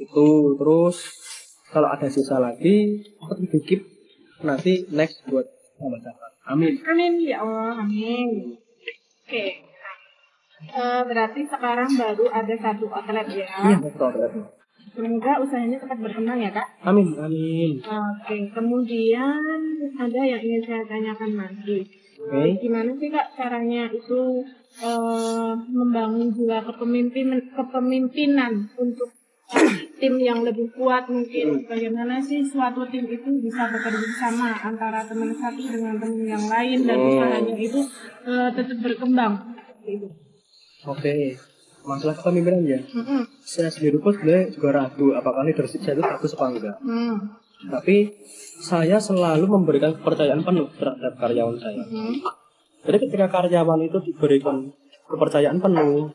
[0.00, 0.96] itu terus
[1.68, 3.84] kalau ada sisa lagi tetap dikip
[4.40, 8.56] nanti next buat tambah cakap amin Amin ya Allah, amin.
[9.22, 9.44] Oke.
[10.60, 13.48] Eh, berarti sekarang baru ada satu outlet ya.
[13.64, 14.44] iya betul betul.
[14.90, 16.66] Semoga usahanya cepat berkembang ya kak.
[16.82, 19.48] amin amin Oke, kemudian
[19.94, 21.86] ada yang ingin saya tanyakan lagi.
[22.18, 24.20] oke Gimana sih kak caranya itu
[24.82, 29.08] eh, membangun jiwa kepemimpinan, kepemimpinan untuk
[30.00, 35.34] tim yang lebih kuat mungkin bagaimana sih suatu tim itu bisa bekerja sama antara teman
[35.34, 37.08] satu dengan teman yang lain dan Hmm.
[37.12, 37.80] usahanya itu
[38.24, 39.34] eh, tetap berkembang.
[39.84, 40.06] Gitu.
[40.86, 41.36] Oke.
[41.80, 42.76] Masalah kepemimpinan ya.
[42.92, 43.24] Mm-mm.
[43.40, 46.76] Saya sendiri pun sebenarnya juga ragu apakah leadership saya itu bagus apa enggak.
[46.84, 47.16] Hmm.
[47.72, 47.96] Tapi
[48.60, 51.80] saya selalu memberikan kepercayaan penuh terhadap karyawan saya.
[51.88, 52.20] Hmm.
[52.84, 54.68] Jadi ketika karyawan itu diberikan
[55.08, 56.12] kepercayaan penuh,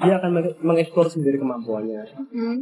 [0.00, 2.02] dia akan meng- mengeksplor sendiri kemampuannya.
[2.30, 2.56] Hmm.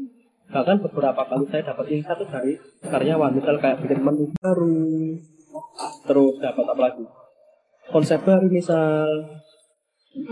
[0.49, 4.81] Bahkan beberapa kali saya dapat insight itu dari karyawan, misal kayak bikin menu baru,
[6.05, 7.05] terus dapat apa lagi?
[7.89, 9.05] Konsep baru misal,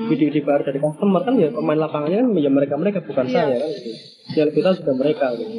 [0.09, 3.35] ide-ide baru dari customer kan ya pemain lapangannya kan ya mereka mereka bukan Iya.
[3.39, 3.91] saya kan gitu.
[4.35, 5.53] Yang tahu juga mereka gitu.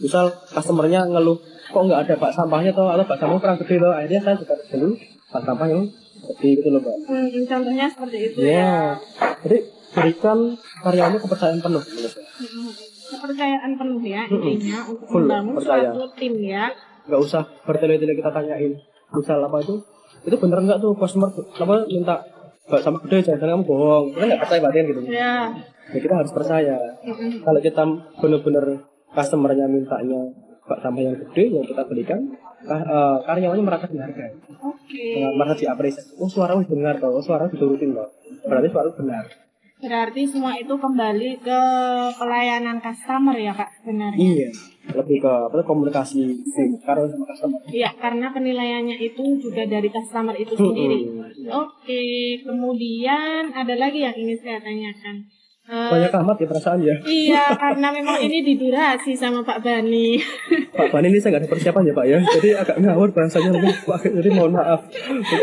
[0.00, 3.90] Misal customernya ngeluh kok nggak ada bak sampahnya toh atau bak sampahnya kurang gede toh
[3.90, 4.94] akhirnya saya juga dulu
[5.28, 5.82] bak sampah yang
[6.30, 6.96] gede gitu loh mbak.
[7.06, 8.74] Hmm, contohnya seperti itu Ya, ya.
[9.42, 9.58] jadi
[9.90, 10.38] berikan
[10.80, 11.82] karyawannya kepercayaan penuh.
[11.82, 12.28] menurut saya.
[13.10, 15.90] Kepercayaan penuh ya intinya untuk Full, membangun percaya.
[15.90, 16.64] suatu tim ya.
[17.02, 18.72] nggak usah bertele-tele kita tanyain
[19.10, 19.74] misal apa itu
[20.22, 22.22] itu bener nggak tuh customer apa minta
[22.62, 25.34] bak sama gede jangan kamu bohong kita nggak percaya batin gitu Ya.
[25.88, 27.42] ya kita harus percaya Mm-mm.
[27.42, 27.82] kalau kita
[28.16, 28.64] bener-bener
[29.10, 30.20] customernya mintanya
[30.62, 32.20] bak sampah yang gede yang kita belikan
[32.62, 35.04] ka- eh, karyawannya merasa dihargai Oke.
[35.34, 38.06] merasa diapresiasi oh suara wih dengar toh oh, suara diturutin toh
[38.44, 39.24] berarti suara benar
[39.80, 41.60] Berarti semua itu kembali ke
[42.14, 44.20] pelayanan customer ya kak sebenarnya.
[44.20, 44.50] iya
[44.90, 46.34] lebih ke apa komunikasi
[46.80, 50.66] karyawan sama customer Iya, karena penilaiannya itu juga dari customer itu Mm-mm.
[50.66, 50.98] sendiri.
[51.48, 52.02] Oke,
[52.42, 55.16] kemudian ada lagi yang ingin saya tanyakan.
[55.62, 60.18] Eh, banyak amat ya perasaan ya Iya, karena memang ini didurasi sama Pak Bani.
[60.74, 63.50] Pak Bani ini saya nggak ada persiapan ya Pak ya, jadi agak ngawur bahasanya
[64.02, 64.80] jadi mohon maaf.
[64.90, 65.38] Oke,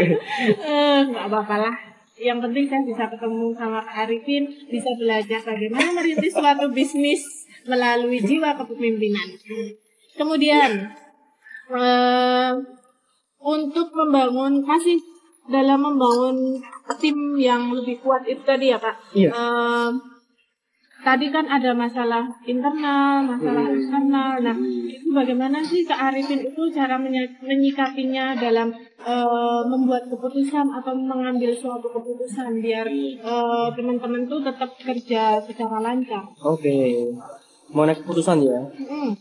[0.59, 1.75] Eh, nggak apa-apa lah.
[2.17, 7.21] Yang penting saya bisa ketemu sama Kak Arifin, bisa belajar bagaimana merintis suatu bisnis
[7.69, 9.37] melalui jiwa kepemimpinan.
[10.17, 10.89] Kemudian,
[11.77, 12.51] eh,
[13.37, 14.97] untuk membangun kasih
[15.47, 16.57] dalam membangun
[16.97, 18.95] tim yang lebih kuat itu tadi ya Pak.
[19.13, 19.29] Iya.
[19.29, 19.89] Eh,
[21.07, 24.43] tadi kan ada masalah internal, masalah eksternal.
[24.43, 24.55] Nah,
[24.91, 26.99] itu bagaimana sih Kak Arifin itu cara
[27.39, 35.39] menyikapinya dalam eh, membuat keputusan atau mengambil suatu keputusan biar eh, teman-teman tuh tetap kerja
[35.39, 36.27] secara lancar.
[36.43, 36.75] oke.
[37.71, 39.11] Mau naik keputusan ya, Mm.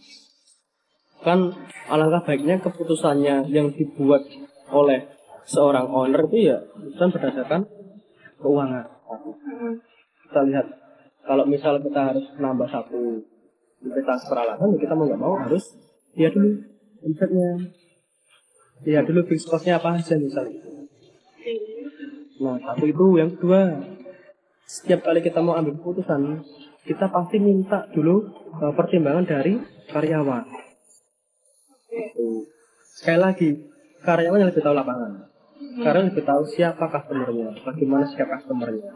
[1.22, 1.50] kan
[1.90, 4.22] alangkah baiknya keputusannya yang dibuat
[4.70, 5.02] oleh
[5.42, 6.58] seorang owner itu ya
[6.94, 7.66] kan berdasarkan
[8.38, 8.86] keuangan.
[10.26, 10.66] Kita lihat
[11.26, 13.20] kalau misal kita harus nambah satu
[13.82, 15.74] investasi peralatan, ya kita mau nggak mau harus
[16.16, 16.62] lihat dulu
[17.04, 17.50] omsetnya,
[18.86, 20.62] lihat dulu fixed cost-nya apa aja misalnya.
[22.36, 23.06] Nah, satu itu.
[23.16, 23.60] Yang kedua,
[24.68, 26.44] setiap kali kita mau ambil keputusan,
[26.84, 28.28] kita pasti minta dulu
[28.60, 29.56] uh, pertimbangan dari
[29.88, 30.44] karyawan.
[32.96, 33.48] Sekali lagi,
[34.04, 35.35] karyawan yang lebih tahu lapangan.
[35.56, 38.92] Karyawan lebih tahu siapa customernya, bagaimana sikap customernya.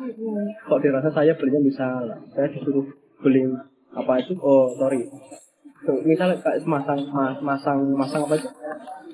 [0.64, 2.84] Kok dirasa saya belinya misal, saya disuruh
[3.20, 3.44] beli
[3.90, 4.32] apa itu?
[4.38, 5.04] Oh, sorry.
[5.80, 8.48] Tuh, Misalnya kayak masang, ma- masang, masang apa itu?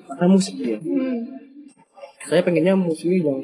[0.07, 1.19] Masang musik ya Mm.
[2.23, 3.43] saya pengennya musik yang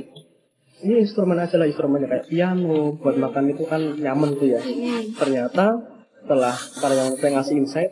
[0.79, 5.11] ini instrumen aja lah instrumennya kayak piano buat makan itu kan nyaman tuh ya Mm.
[5.13, 5.75] ternyata
[6.19, 7.91] setelah karyawan saya ngasih insight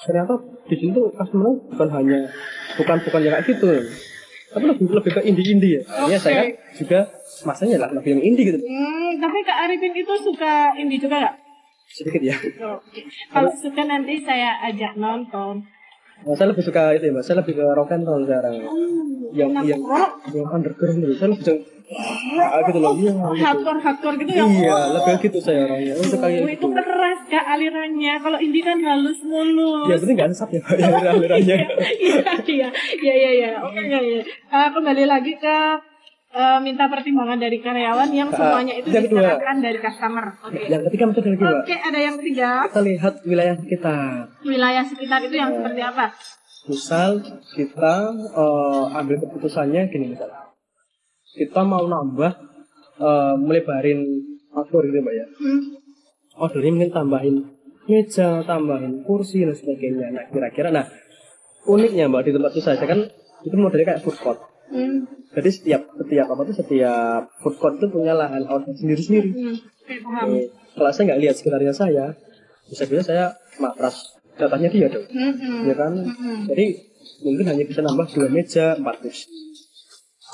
[0.00, 2.28] ternyata di sini tuh customer bukan hanya
[2.76, 3.68] bukan bukan yang kayak gitu
[4.50, 6.98] tapi lebih lebih ke indie indie ya Akhirnya saya kan juga
[7.42, 11.36] masanya lah lebih yang indie gitu Hmm, tapi Kak Arifin itu suka indie juga nggak?
[11.88, 12.36] sedikit ya.
[13.28, 15.58] Kalau suka nanti saya ajak nonton.
[16.20, 18.62] Nah, saya lebih suka itu ya mas saya lebih ke rock and roll sekarang
[19.32, 20.10] yang enak yang rock.
[20.30, 21.46] yang underground gitu saya lebih
[21.90, 23.34] gitu loh iya gitu.
[23.36, 26.06] hardcore hardcore gitu ya iya lebih gitu saya orangnya itu
[26.48, 30.74] gitu keras kak alirannya kalau indie kan halus mulus Ya penting gak sesat ya Pak
[30.76, 31.56] ya alirannya.
[31.58, 31.58] iya
[32.40, 35.56] iya iya iya iya oke iya iya Eh, kembali lagi ke
[36.30, 39.20] eh, minta pertimbangan dari karyawan yang semuanya itu yang kedua.
[39.26, 41.54] diserahkan dari customer oke Yang ketiga lagi Pak.
[41.56, 43.96] oke ada yang ketiga Kita lihat wilayah kita.
[44.44, 46.06] wilayah sekitar itu yang seperti apa
[46.62, 47.10] Misal
[47.50, 47.94] kita
[48.30, 50.28] eh, ambil keputusannya gini misal.
[51.30, 52.32] Kita mau nambah
[52.98, 54.00] eh, melebarin
[54.50, 55.26] outdoor gitu Mbak ya.
[55.30, 55.60] hmm.
[56.36, 57.36] Outdoornya mungkin tambahin
[57.86, 60.10] meja, tambahin kursi dan sebagainya.
[60.10, 60.86] Nah kira-kira nah
[61.66, 63.00] uniknya Mbak di tempat itu saya kan
[63.40, 64.40] itu modelnya kayak food court.
[64.70, 65.06] Hmm.
[65.30, 69.30] Jadi setiap setiap apa tuh setiap food court itu punya lahan outdoor sendiri-sendiri.
[69.30, 69.56] Hmm.
[69.56, 72.04] Oke, paham Eh, kalau saya nggak lihat sekitarnya saya,
[72.70, 73.24] bisa-bisa saya
[73.58, 75.60] matras datanya dia dong, Hmm, hmm.
[75.66, 75.92] ya kan?
[75.98, 76.46] Hmm.
[76.46, 76.66] Jadi
[77.26, 79.26] mungkin hanya bisa nambah dua meja, empat kursi.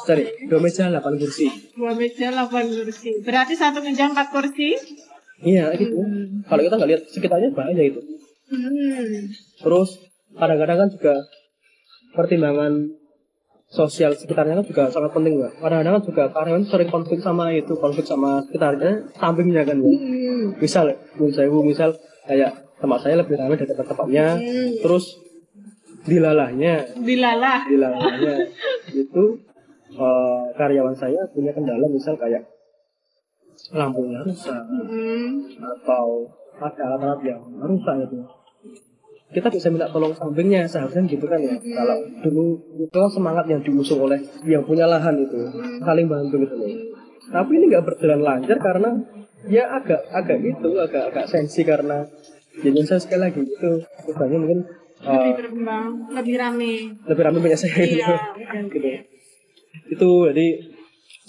[0.06, 1.50] Sorry, dua meja, delapan kursi.
[1.74, 4.78] dua meja 8 kursi berarti satu meja empat kursi
[5.36, 5.98] Iya, gitu.
[6.46, 8.00] Kalau kita nggak lihat sekitarnya bahaya itu.
[8.48, 9.28] Hmm.
[9.60, 10.00] Terus
[10.32, 11.14] kadang-kadang kan juga
[12.14, 12.72] pertimbangan
[13.68, 15.60] sosial sekitarnya kan juga sangat penting mbak.
[15.60, 19.90] Kadang-kadang kan juga karyawan sering konflik sama itu, konflik sama sekitarnya, sampingnya kan ya.
[19.90, 20.44] Hmm.
[20.56, 20.86] Misal,
[21.34, 21.90] saya misal
[22.24, 24.70] kayak tempat saya lebih ramai dari tempat-tempatnya, Hmm.
[24.80, 25.04] terus
[26.02, 27.66] dilalahnya, Dilalah.
[27.66, 28.34] dilalahnya
[29.04, 29.24] itu
[29.96, 32.44] eh, karyawan saya punya kendala misal kayak
[33.70, 35.48] lampunya rusak Hmm.
[35.58, 38.16] atau ada alat-alat yang rusak gitu
[39.26, 42.44] kita bisa minta tolong sampingnya seharusnya gitu kan ya kalau dulu
[42.78, 46.70] itu kan semangat yang diusung oleh yang punya lahan itu saling bantu gitu loh
[47.26, 48.90] tapi ini nggak berjalan lancar karena
[49.44, 52.06] ya agak agak itu agak agak sensi karena
[52.56, 53.70] jadi saya sekali lagi itu
[54.04, 54.60] bebannya mungkin
[54.96, 56.72] Lebih berkembang, lebih rame.
[57.04, 58.00] lebih ramai punya saya gitu.
[58.00, 58.16] Iya.
[58.64, 58.88] gitu
[59.90, 60.46] itu jadi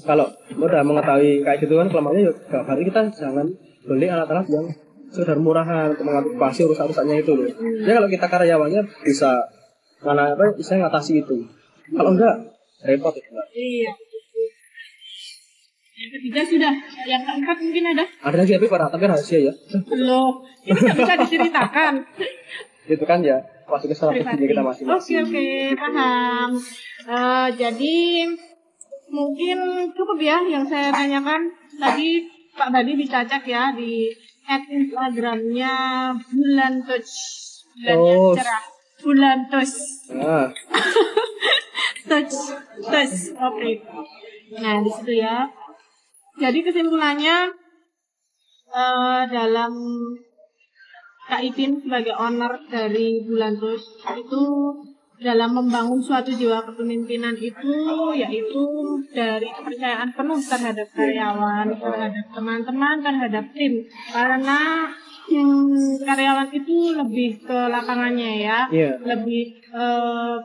[0.05, 2.33] kalau udah mengetahui kayak gitu kan kelemahannya ya
[2.63, 3.47] berarti kita jangan
[3.87, 4.65] beli alat-alat yang
[5.11, 7.47] sekedar murahan untuk mengantisipasi rusak-rusaknya itu loh.
[7.87, 9.39] Ya kalau kita karyawannya bisa
[10.03, 11.47] mana apa bisa ngatasi itu.
[11.95, 12.35] Kalau enggak
[12.83, 13.31] repot itu.
[13.55, 13.91] Iya.
[15.97, 16.73] Yang ketiga sudah,
[17.09, 18.05] yang keempat mungkin ada.
[18.21, 19.53] Ada lagi tapi pada tapi rahasia ya.
[19.97, 21.93] Loh, ini nggak bisa diceritakan.
[22.87, 26.49] itu kan ya pasti strategi kita Oke oke paham.
[27.07, 27.97] Eh, jadi
[29.11, 29.57] mungkin
[29.91, 31.51] cukup ya yang saya tanyakan.
[31.75, 32.23] Tadi
[32.55, 34.09] Pak Badi dicacak ya di
[34.47, 35.75] at Instagramnya
[36.15, 37.13] Bulan Touch
[37.77, 38.63] bulan yang cerah.
[39.03, 39.75] Bulan Touch
[42.07, 42.35] touch
[42.87, 43.71] touch oke.
[44.63, 45.51] Nah di situ ya.
[46.39, 47.51] Jadi kesimpulannya
[48.71, 49.73] eh, dalam
[51.27, 53.83] Kak Ipin sebagai owner dari Bulan Touch
[54.15, 54.43] itu
[55.17, 57.73] dalam membangun suatu jiwa kepemimpinan itu
[58.13, 58.63] yaitu
[59.11, 63.81] dari kepercayaan penuh terhadap karyawan, terhadap teman-teman, terhadap tim.
[64.13, 64.85] Karena
[65.25, 68.93] hmm, karyawan itu lebih ke lapangannya ya, Iya.
[69.03, 70.37] lebih eh,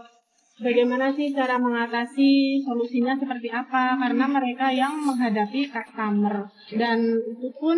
[0.58, 7.76] bagaimana sih cara mengatasi solusinya seperti apa karena mereka yang menghadapi customer dan itu pun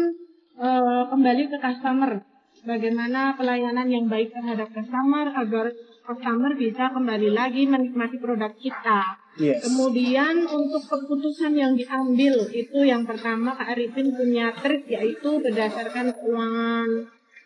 [0.56, 2.22] eh, kembali ke customer
[2.64, 5.70] bagaimana pelayanan yang baik terhadap customer agar
[6.04, 9.64] customer bisa kembali lagi menikmati produk kita yes.
[9.64, 16.88] Kemudian untuk keputusan yang diambil itu yang pertama Kak Arifin punya trik yaitu berdasarkan keuangan,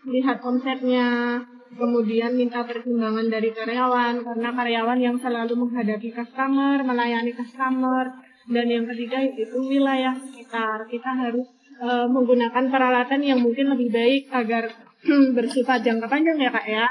[0.09, 1.43] lihat omsetnya,
[1.75, 8.11] kemudian minta pertimbangan dari karyawan karena karyawan yang selalu menghadapi customer, melayani customer,
[8.49, 10.89] dan yang ketiga itu wilayah sekitar.
[10.89, 11.47] Kita harus
[11.83, 14.88] eh, menggunakan peralatan yang mungkin lebih baik agar
[15.37, 16.87] bersifat jangka panjang ya kak ya.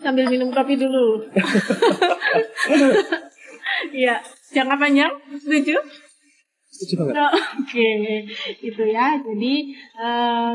[0.00, 1.28] Sambil minum kopi dulu.
[3.90, 4.20] Iya,
[4.52, 5.08] jangka panjang,
[5.40, 5.72] setuju?
[6.68, 7.14] Setuju banget.
[7.16, 7.32] Oh,
[7.64, 7.88] Oke,
[8.60, 9.16] itu ya.
[9.24, 9.54] Jadi
[9.96, 10.52] eh,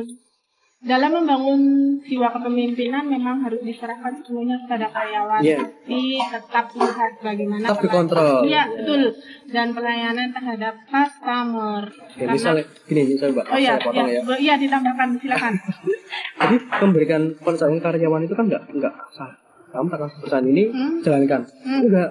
[0.76, 1.62] dalam membangun
[2.04, 5.58] jiwa kepemimpinan memang harus diserahkan sepenuhnya kepada karyawan, Iya.
[5.64, 8.44] tapi tetap lihat bagaimana Tetap dikontrol.
[8.44, 9.02] Iya, betul.
[9.50, 11.82] Dan pelayanan terhadap customer.
[12.20, 14.36] Ya, misalnya gini, misalnya Mbak, oh iya, saya potong iya, ya.
[14.38, 15.54] iya ditambahkan silakan.
[16.44, 19.38] Jadi memberikan kepercayaan karyawan itu kan enggak enggak salah.
[19.72, 21.00] Kamu akan perusahaan ini Hmm.
[21.02, 21.42] jalankan.
[21.64, 21.82] Hmm.
[21.88, 22.10] Enggak.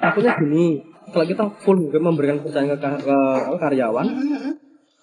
[0.00, 0.66] Takutnya gini,
[1.10, 4.52] kalau kita full memberikan kepercayaan ke, ke apa, karyawan, Mm-mm.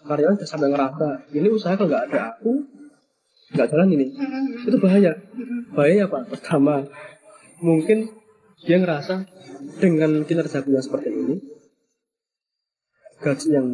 [0.07, 2.51] Karyawan udah sampai ngerasa ini usaha kalau nggak ada aku
[3.53, 4.05] nggak jalan ini.
[4.11, 4.67] Mm-mm.
[4.67, 5.11] Itu bahaya.
[5.71, 6.19] Bahaya apa?
[6.27, 6.83] Pertama,
[7.63, 8.11] mungkin
[8.63, 9.23] dia ngerasa
[9.79, 11.35] dengan kinerja yang seperti ini,
[13.21, 13.67] gaji yang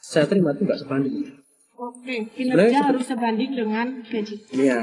[0.00, 1.14] saya terima itu nggak sebanding.
[1.80, 4.36] Oke, kinerja seperti- harus sebanding dengan gaji.
[4.52, 4.78] Iya.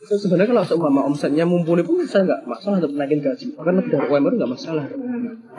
[0.00, 3.52] So, sebenarnya kalau seumpama omsetnya mumpuni pun saya nggak masalah untuk naikin gaji.
[3.52, 4.88] Bahkan lebih dari UMR nggak masalah.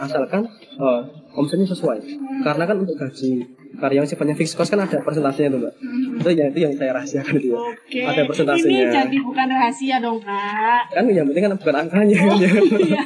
[0.02, 0.50] Asalkan
[0.82, 1.02] eh,
[1.38, 2.02] omsetnya sesuai.
[2.42, 3.46] Karena kan untuk gaji
[3.80, 5.74] karyawan sifatnya fixed cost kan ada persentasenya tuh mbak.
[6.20, 7.56] Itu yang itu yang saya rahasiakan itu.
[7.56, 8.00] Oke.
[8.04, 8.84] Ada persentasenya.
[8.84, 10.82] Ini jadi bukan rahasia dong, Kak.
[10.92, 12.52] Kan yang penting kan bukan angkanya kan ya.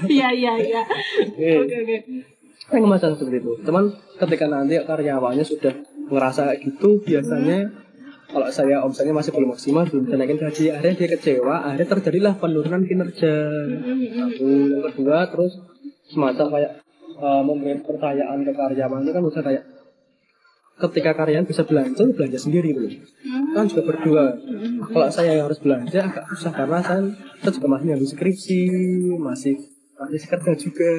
[0.09, 0.81] Iya, iya, iya.
[1.29, 1.95] Oke, oke.
[2.65, 3.51] Kan masalah seperti itu.
[3.61, 5.73] Cuman ketika nanti karyawannya sudah
[6.09, 7.85] ngerasa gitu, biasanya
[8.25, 12.33] kalau saya omsetnya masih belum maksimal, belum bisa naikin gaji, akhirnya dia kecewa, akhirnya terjadilah
[12.41, 13.33] penurunan kinerja.
[14.11, 15.61] Satu, yang kedua, terus
[16.09, 16.71] semacam kayak
[17.21, 19.63] eh, memberi kepercayaan ke karyawan itu kan bisa kayak
[20.75, 22.87] ketika karyawan bisa belanja, belanja sendiri gitu.
[23.55, 24.23] Kan juga berdua.
[24.91, 27.01] Kalau saya yang harus belanja agak susah karena saya,
[27.39, 28.61] saya juga masih nyambi skripsi,
[29.15, 29.53] masih
[29.95, 30.91] masih kerja juga.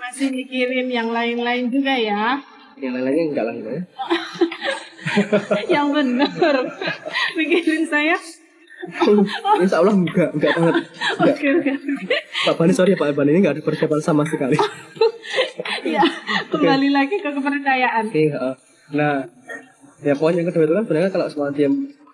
[0.00, 2.40] Masih mikirin yang lain-lain juga ya.
[2.78, 3.82] yang lain-lainnya enggak lah gitu ya.
[5.66, 6.56] yang benar.
[7.34, 8.14] Mikirin saya.
[9.58, 10.74] Insya Allah enggak, enggak banget.
[11.18, 11.34] Enggak.
[11.34, 11.72] Oke, oke.
[12.46, 14.56] Pak Bani sorry ya Pak Bani ini enggak ada persiapan sama sekali.
[15.84, 16.00] Ya,
[16.48, 18.08] kembali lagi ke kepercayaan.
[18.08, 18.54] Oke, heeh.
[18.94, 19.26] Nah
[20.02, 21.68] ya poin yang kedua itu kan sebenarnya kalau semua dia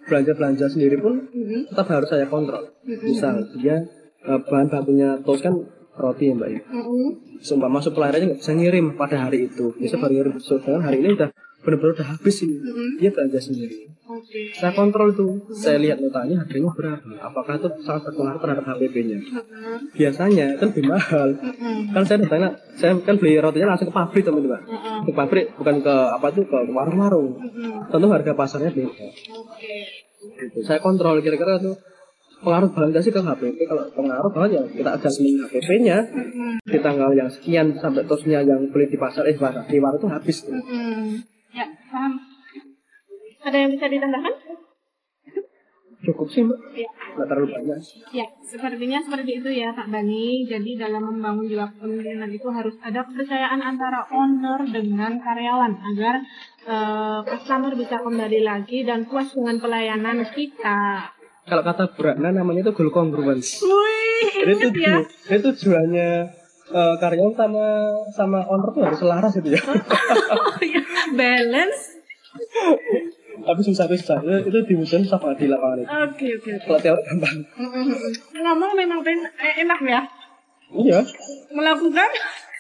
[0.05, 1.73] belanja-belanja sendiri pun Mm-mm.
[1.73, 2.69] tetap harus saya kontrol.
[2.85, 3.09] Mm-mm.
[3.09, 3.85] Misal dia
[4.25, 5.55] eh, bahan bakunya toast kan
[5.97, 6.61] roti ya mbak ya.
[6.69, 7.41] Mm-mm.
[7.41, 9.73] Sumpah masuk suppliernya nggak bisa ngirim pada hari itu.
[9.77, 10.65] Bisa baru ngirim besok.
[10.65, 11.29] Hari ini udah
[11.65, 12.61] benar-benar udah habis ini.
[12.61, 12.89] Mm-mm.
[13.01, 13.89] Dia belanja sendiri.
[14.05, 14.53] Oke.
[14.53, 15.27] Saya kontrol itu.
[15.57, 17.09] Saya lihat notanya harganya berapa.
[17.25, 19.19] Apakah itu sangat berpengaruh terhadap HPP-nya.
[19.19, 19.77] Mm-mm.
[19.97, 21.29] Biasanya kan lebih mahal.
[21.41, 21.77] Mm-mm.
[21.97, 24.61] Kan saya datangnya, saya kan beli rotinya langsung ke pabrik teman-teman.
[24.69, 24.99] Mm-mm.
[25.09, 27.41] Ke pabrik bukan ke apa tuh ke warung-warung.
[27.41, 27.89] Mm-mm.
[27.89, 29.09] Tentu harga pasarnya beda.
[29.41, 29.77] Oke.
[30.37, 30.59] Gitu.
[30.65, 31.77] Saya kontrol kira-kira tuh
[32.45, 33.57] pengaruh banget sih ke HPP.
[33.65, 36.61] Kalau pengaruh banget ya kita adjustment HPP-nya Mm-mm.
[36.61, 40.09] di tanggal yang sekian sampai tosnya yang beli di pasar eh pasar di warung itu
[40.13, 40.45] habis.
[40.45, 41.25] Mm-mm.
[41.25, 41.34] Ya,
[41.95, 42.13] paham.
[43.45, 44.35] Ada yang bisa ditambahkan?
[46.05, 46.91] Cukup sih mbak, Ya.
[47.17, 47.81] nggak terlalu banyak.
[48.13, 50.45] Ya, sepertinya seperti itu ya Pak Bani.
[50.45, 56.21] Jadi dalam membangun jiwa kepemimpinan itu harus ada kepercayaan antara owner dengan karyawan agar
[56.69, 61.09] eh, customer bisa kembali lagi dan puas dengan pelayanan kita.
[61.45, 63.65] Kalau kata Bu Ratna namanya itu goal congruence.
[63.65, 65.01] Wih, tuju, ya.
[65.25, 66.09] jadi tujuannya
[66.73, 67.67] eh, karyawan sama
[68.15, 69.61] sama owner tuh harus selaras gitu ya.
[71.19, 71.81] Balance.
[73.45, 74.19] Tapi susah tuh susah.
[74.25, 75.89] Itu, itu susah banget di lapangan itu.
[75.91, 76.51] Oke, oke.
[76.65, 77.37] Kalau teori gampang.
[78.41, 80.01] Ngomong memang pen- eh, enak ya.
[80.75, 81.01] Iya,
[81.55, 82.11] Melakukan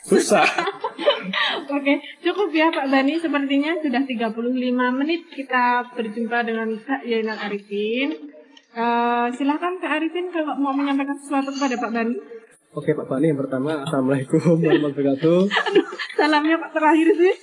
[0.05, 0.45] susah.
[1.75, 3.17] Oke, cukup ya Pak Bani.
[3.17, 8.13] Sepertinya sudah 35 menit kita berjumpa dengan Kak Yainal Arifin.
[8.77, 12.17] Eh, silakan Kak Arifin kalau mau menyampaikan sesuatu kepada Pak Bani.
[12.75, 15.39] Oke Pak Bani yang pertama Assalamualaikum warahmatullahi wabarakatuh.
[16.19, 17.35] Salamnya Pak terakhir sih.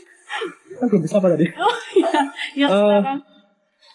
[0.76, 1.48] Kan belum bisa apa tadi?
[1.64, 2.22] Oh iya,
[2.60, 3.18] ya silakan.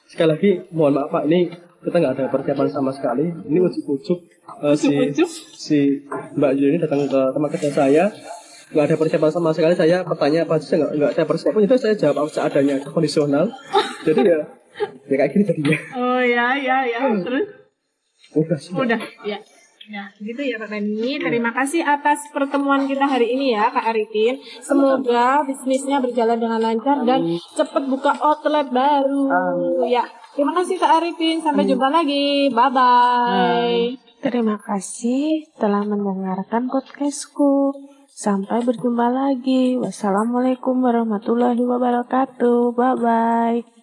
[0.09, 1.53] Sekali lagi mohon maaf Pak ini
[1.84, 3.28] kita nggak ada persiapan sama sekali.
[3.28, 4.18] Ini ujuk-ujuk
[4.64, 4.93] eh, si
[5.53, 5.78] si
[6.41, 8.05] Mbak Yuni ini datang ke tempat kerja saya
[8.72, 11.95] nggak ada persiapan sama sekali saya bertanya apa aja nggak nggak saya persiapan itu saya
[12.01, 13.47] jawab apa seadanya kondisional
[14.09, 14.39] jadi ya
[15.07, 16.99] ya kayak gini jadinya Oh ya, ya, ya.
[17.22, 17.47] Terus
[18.34, 19.39] udah sih udah, ya.
[19.87, 21.14] Ya, gitu ya Pak Bani.
[21.22, 24.34] Terima kasih atas pertemuan kita hari ini ya Kak Arifin.
[24.59, 29.30] Semoga bisnisnya berjalan dengan lancar dan cepat buka outlet baru.
[29.87, 30.03] Ya,
[30.34, 31.39] terima kasih Kak Arifin.
[31.39, 32.51] Sampai jumpa lagi.
[32.51, 33.82] Bye bye.
[34.18, 37.70] Terima kasih telah mendengarkan podcastku.
[38.11, 39.78] Sampai berjumpa lagi.
[39.78, 42.74] Wassalamualaikum warahmatullahi wabarakatuh.
[42.74, 43.76] Bye bye.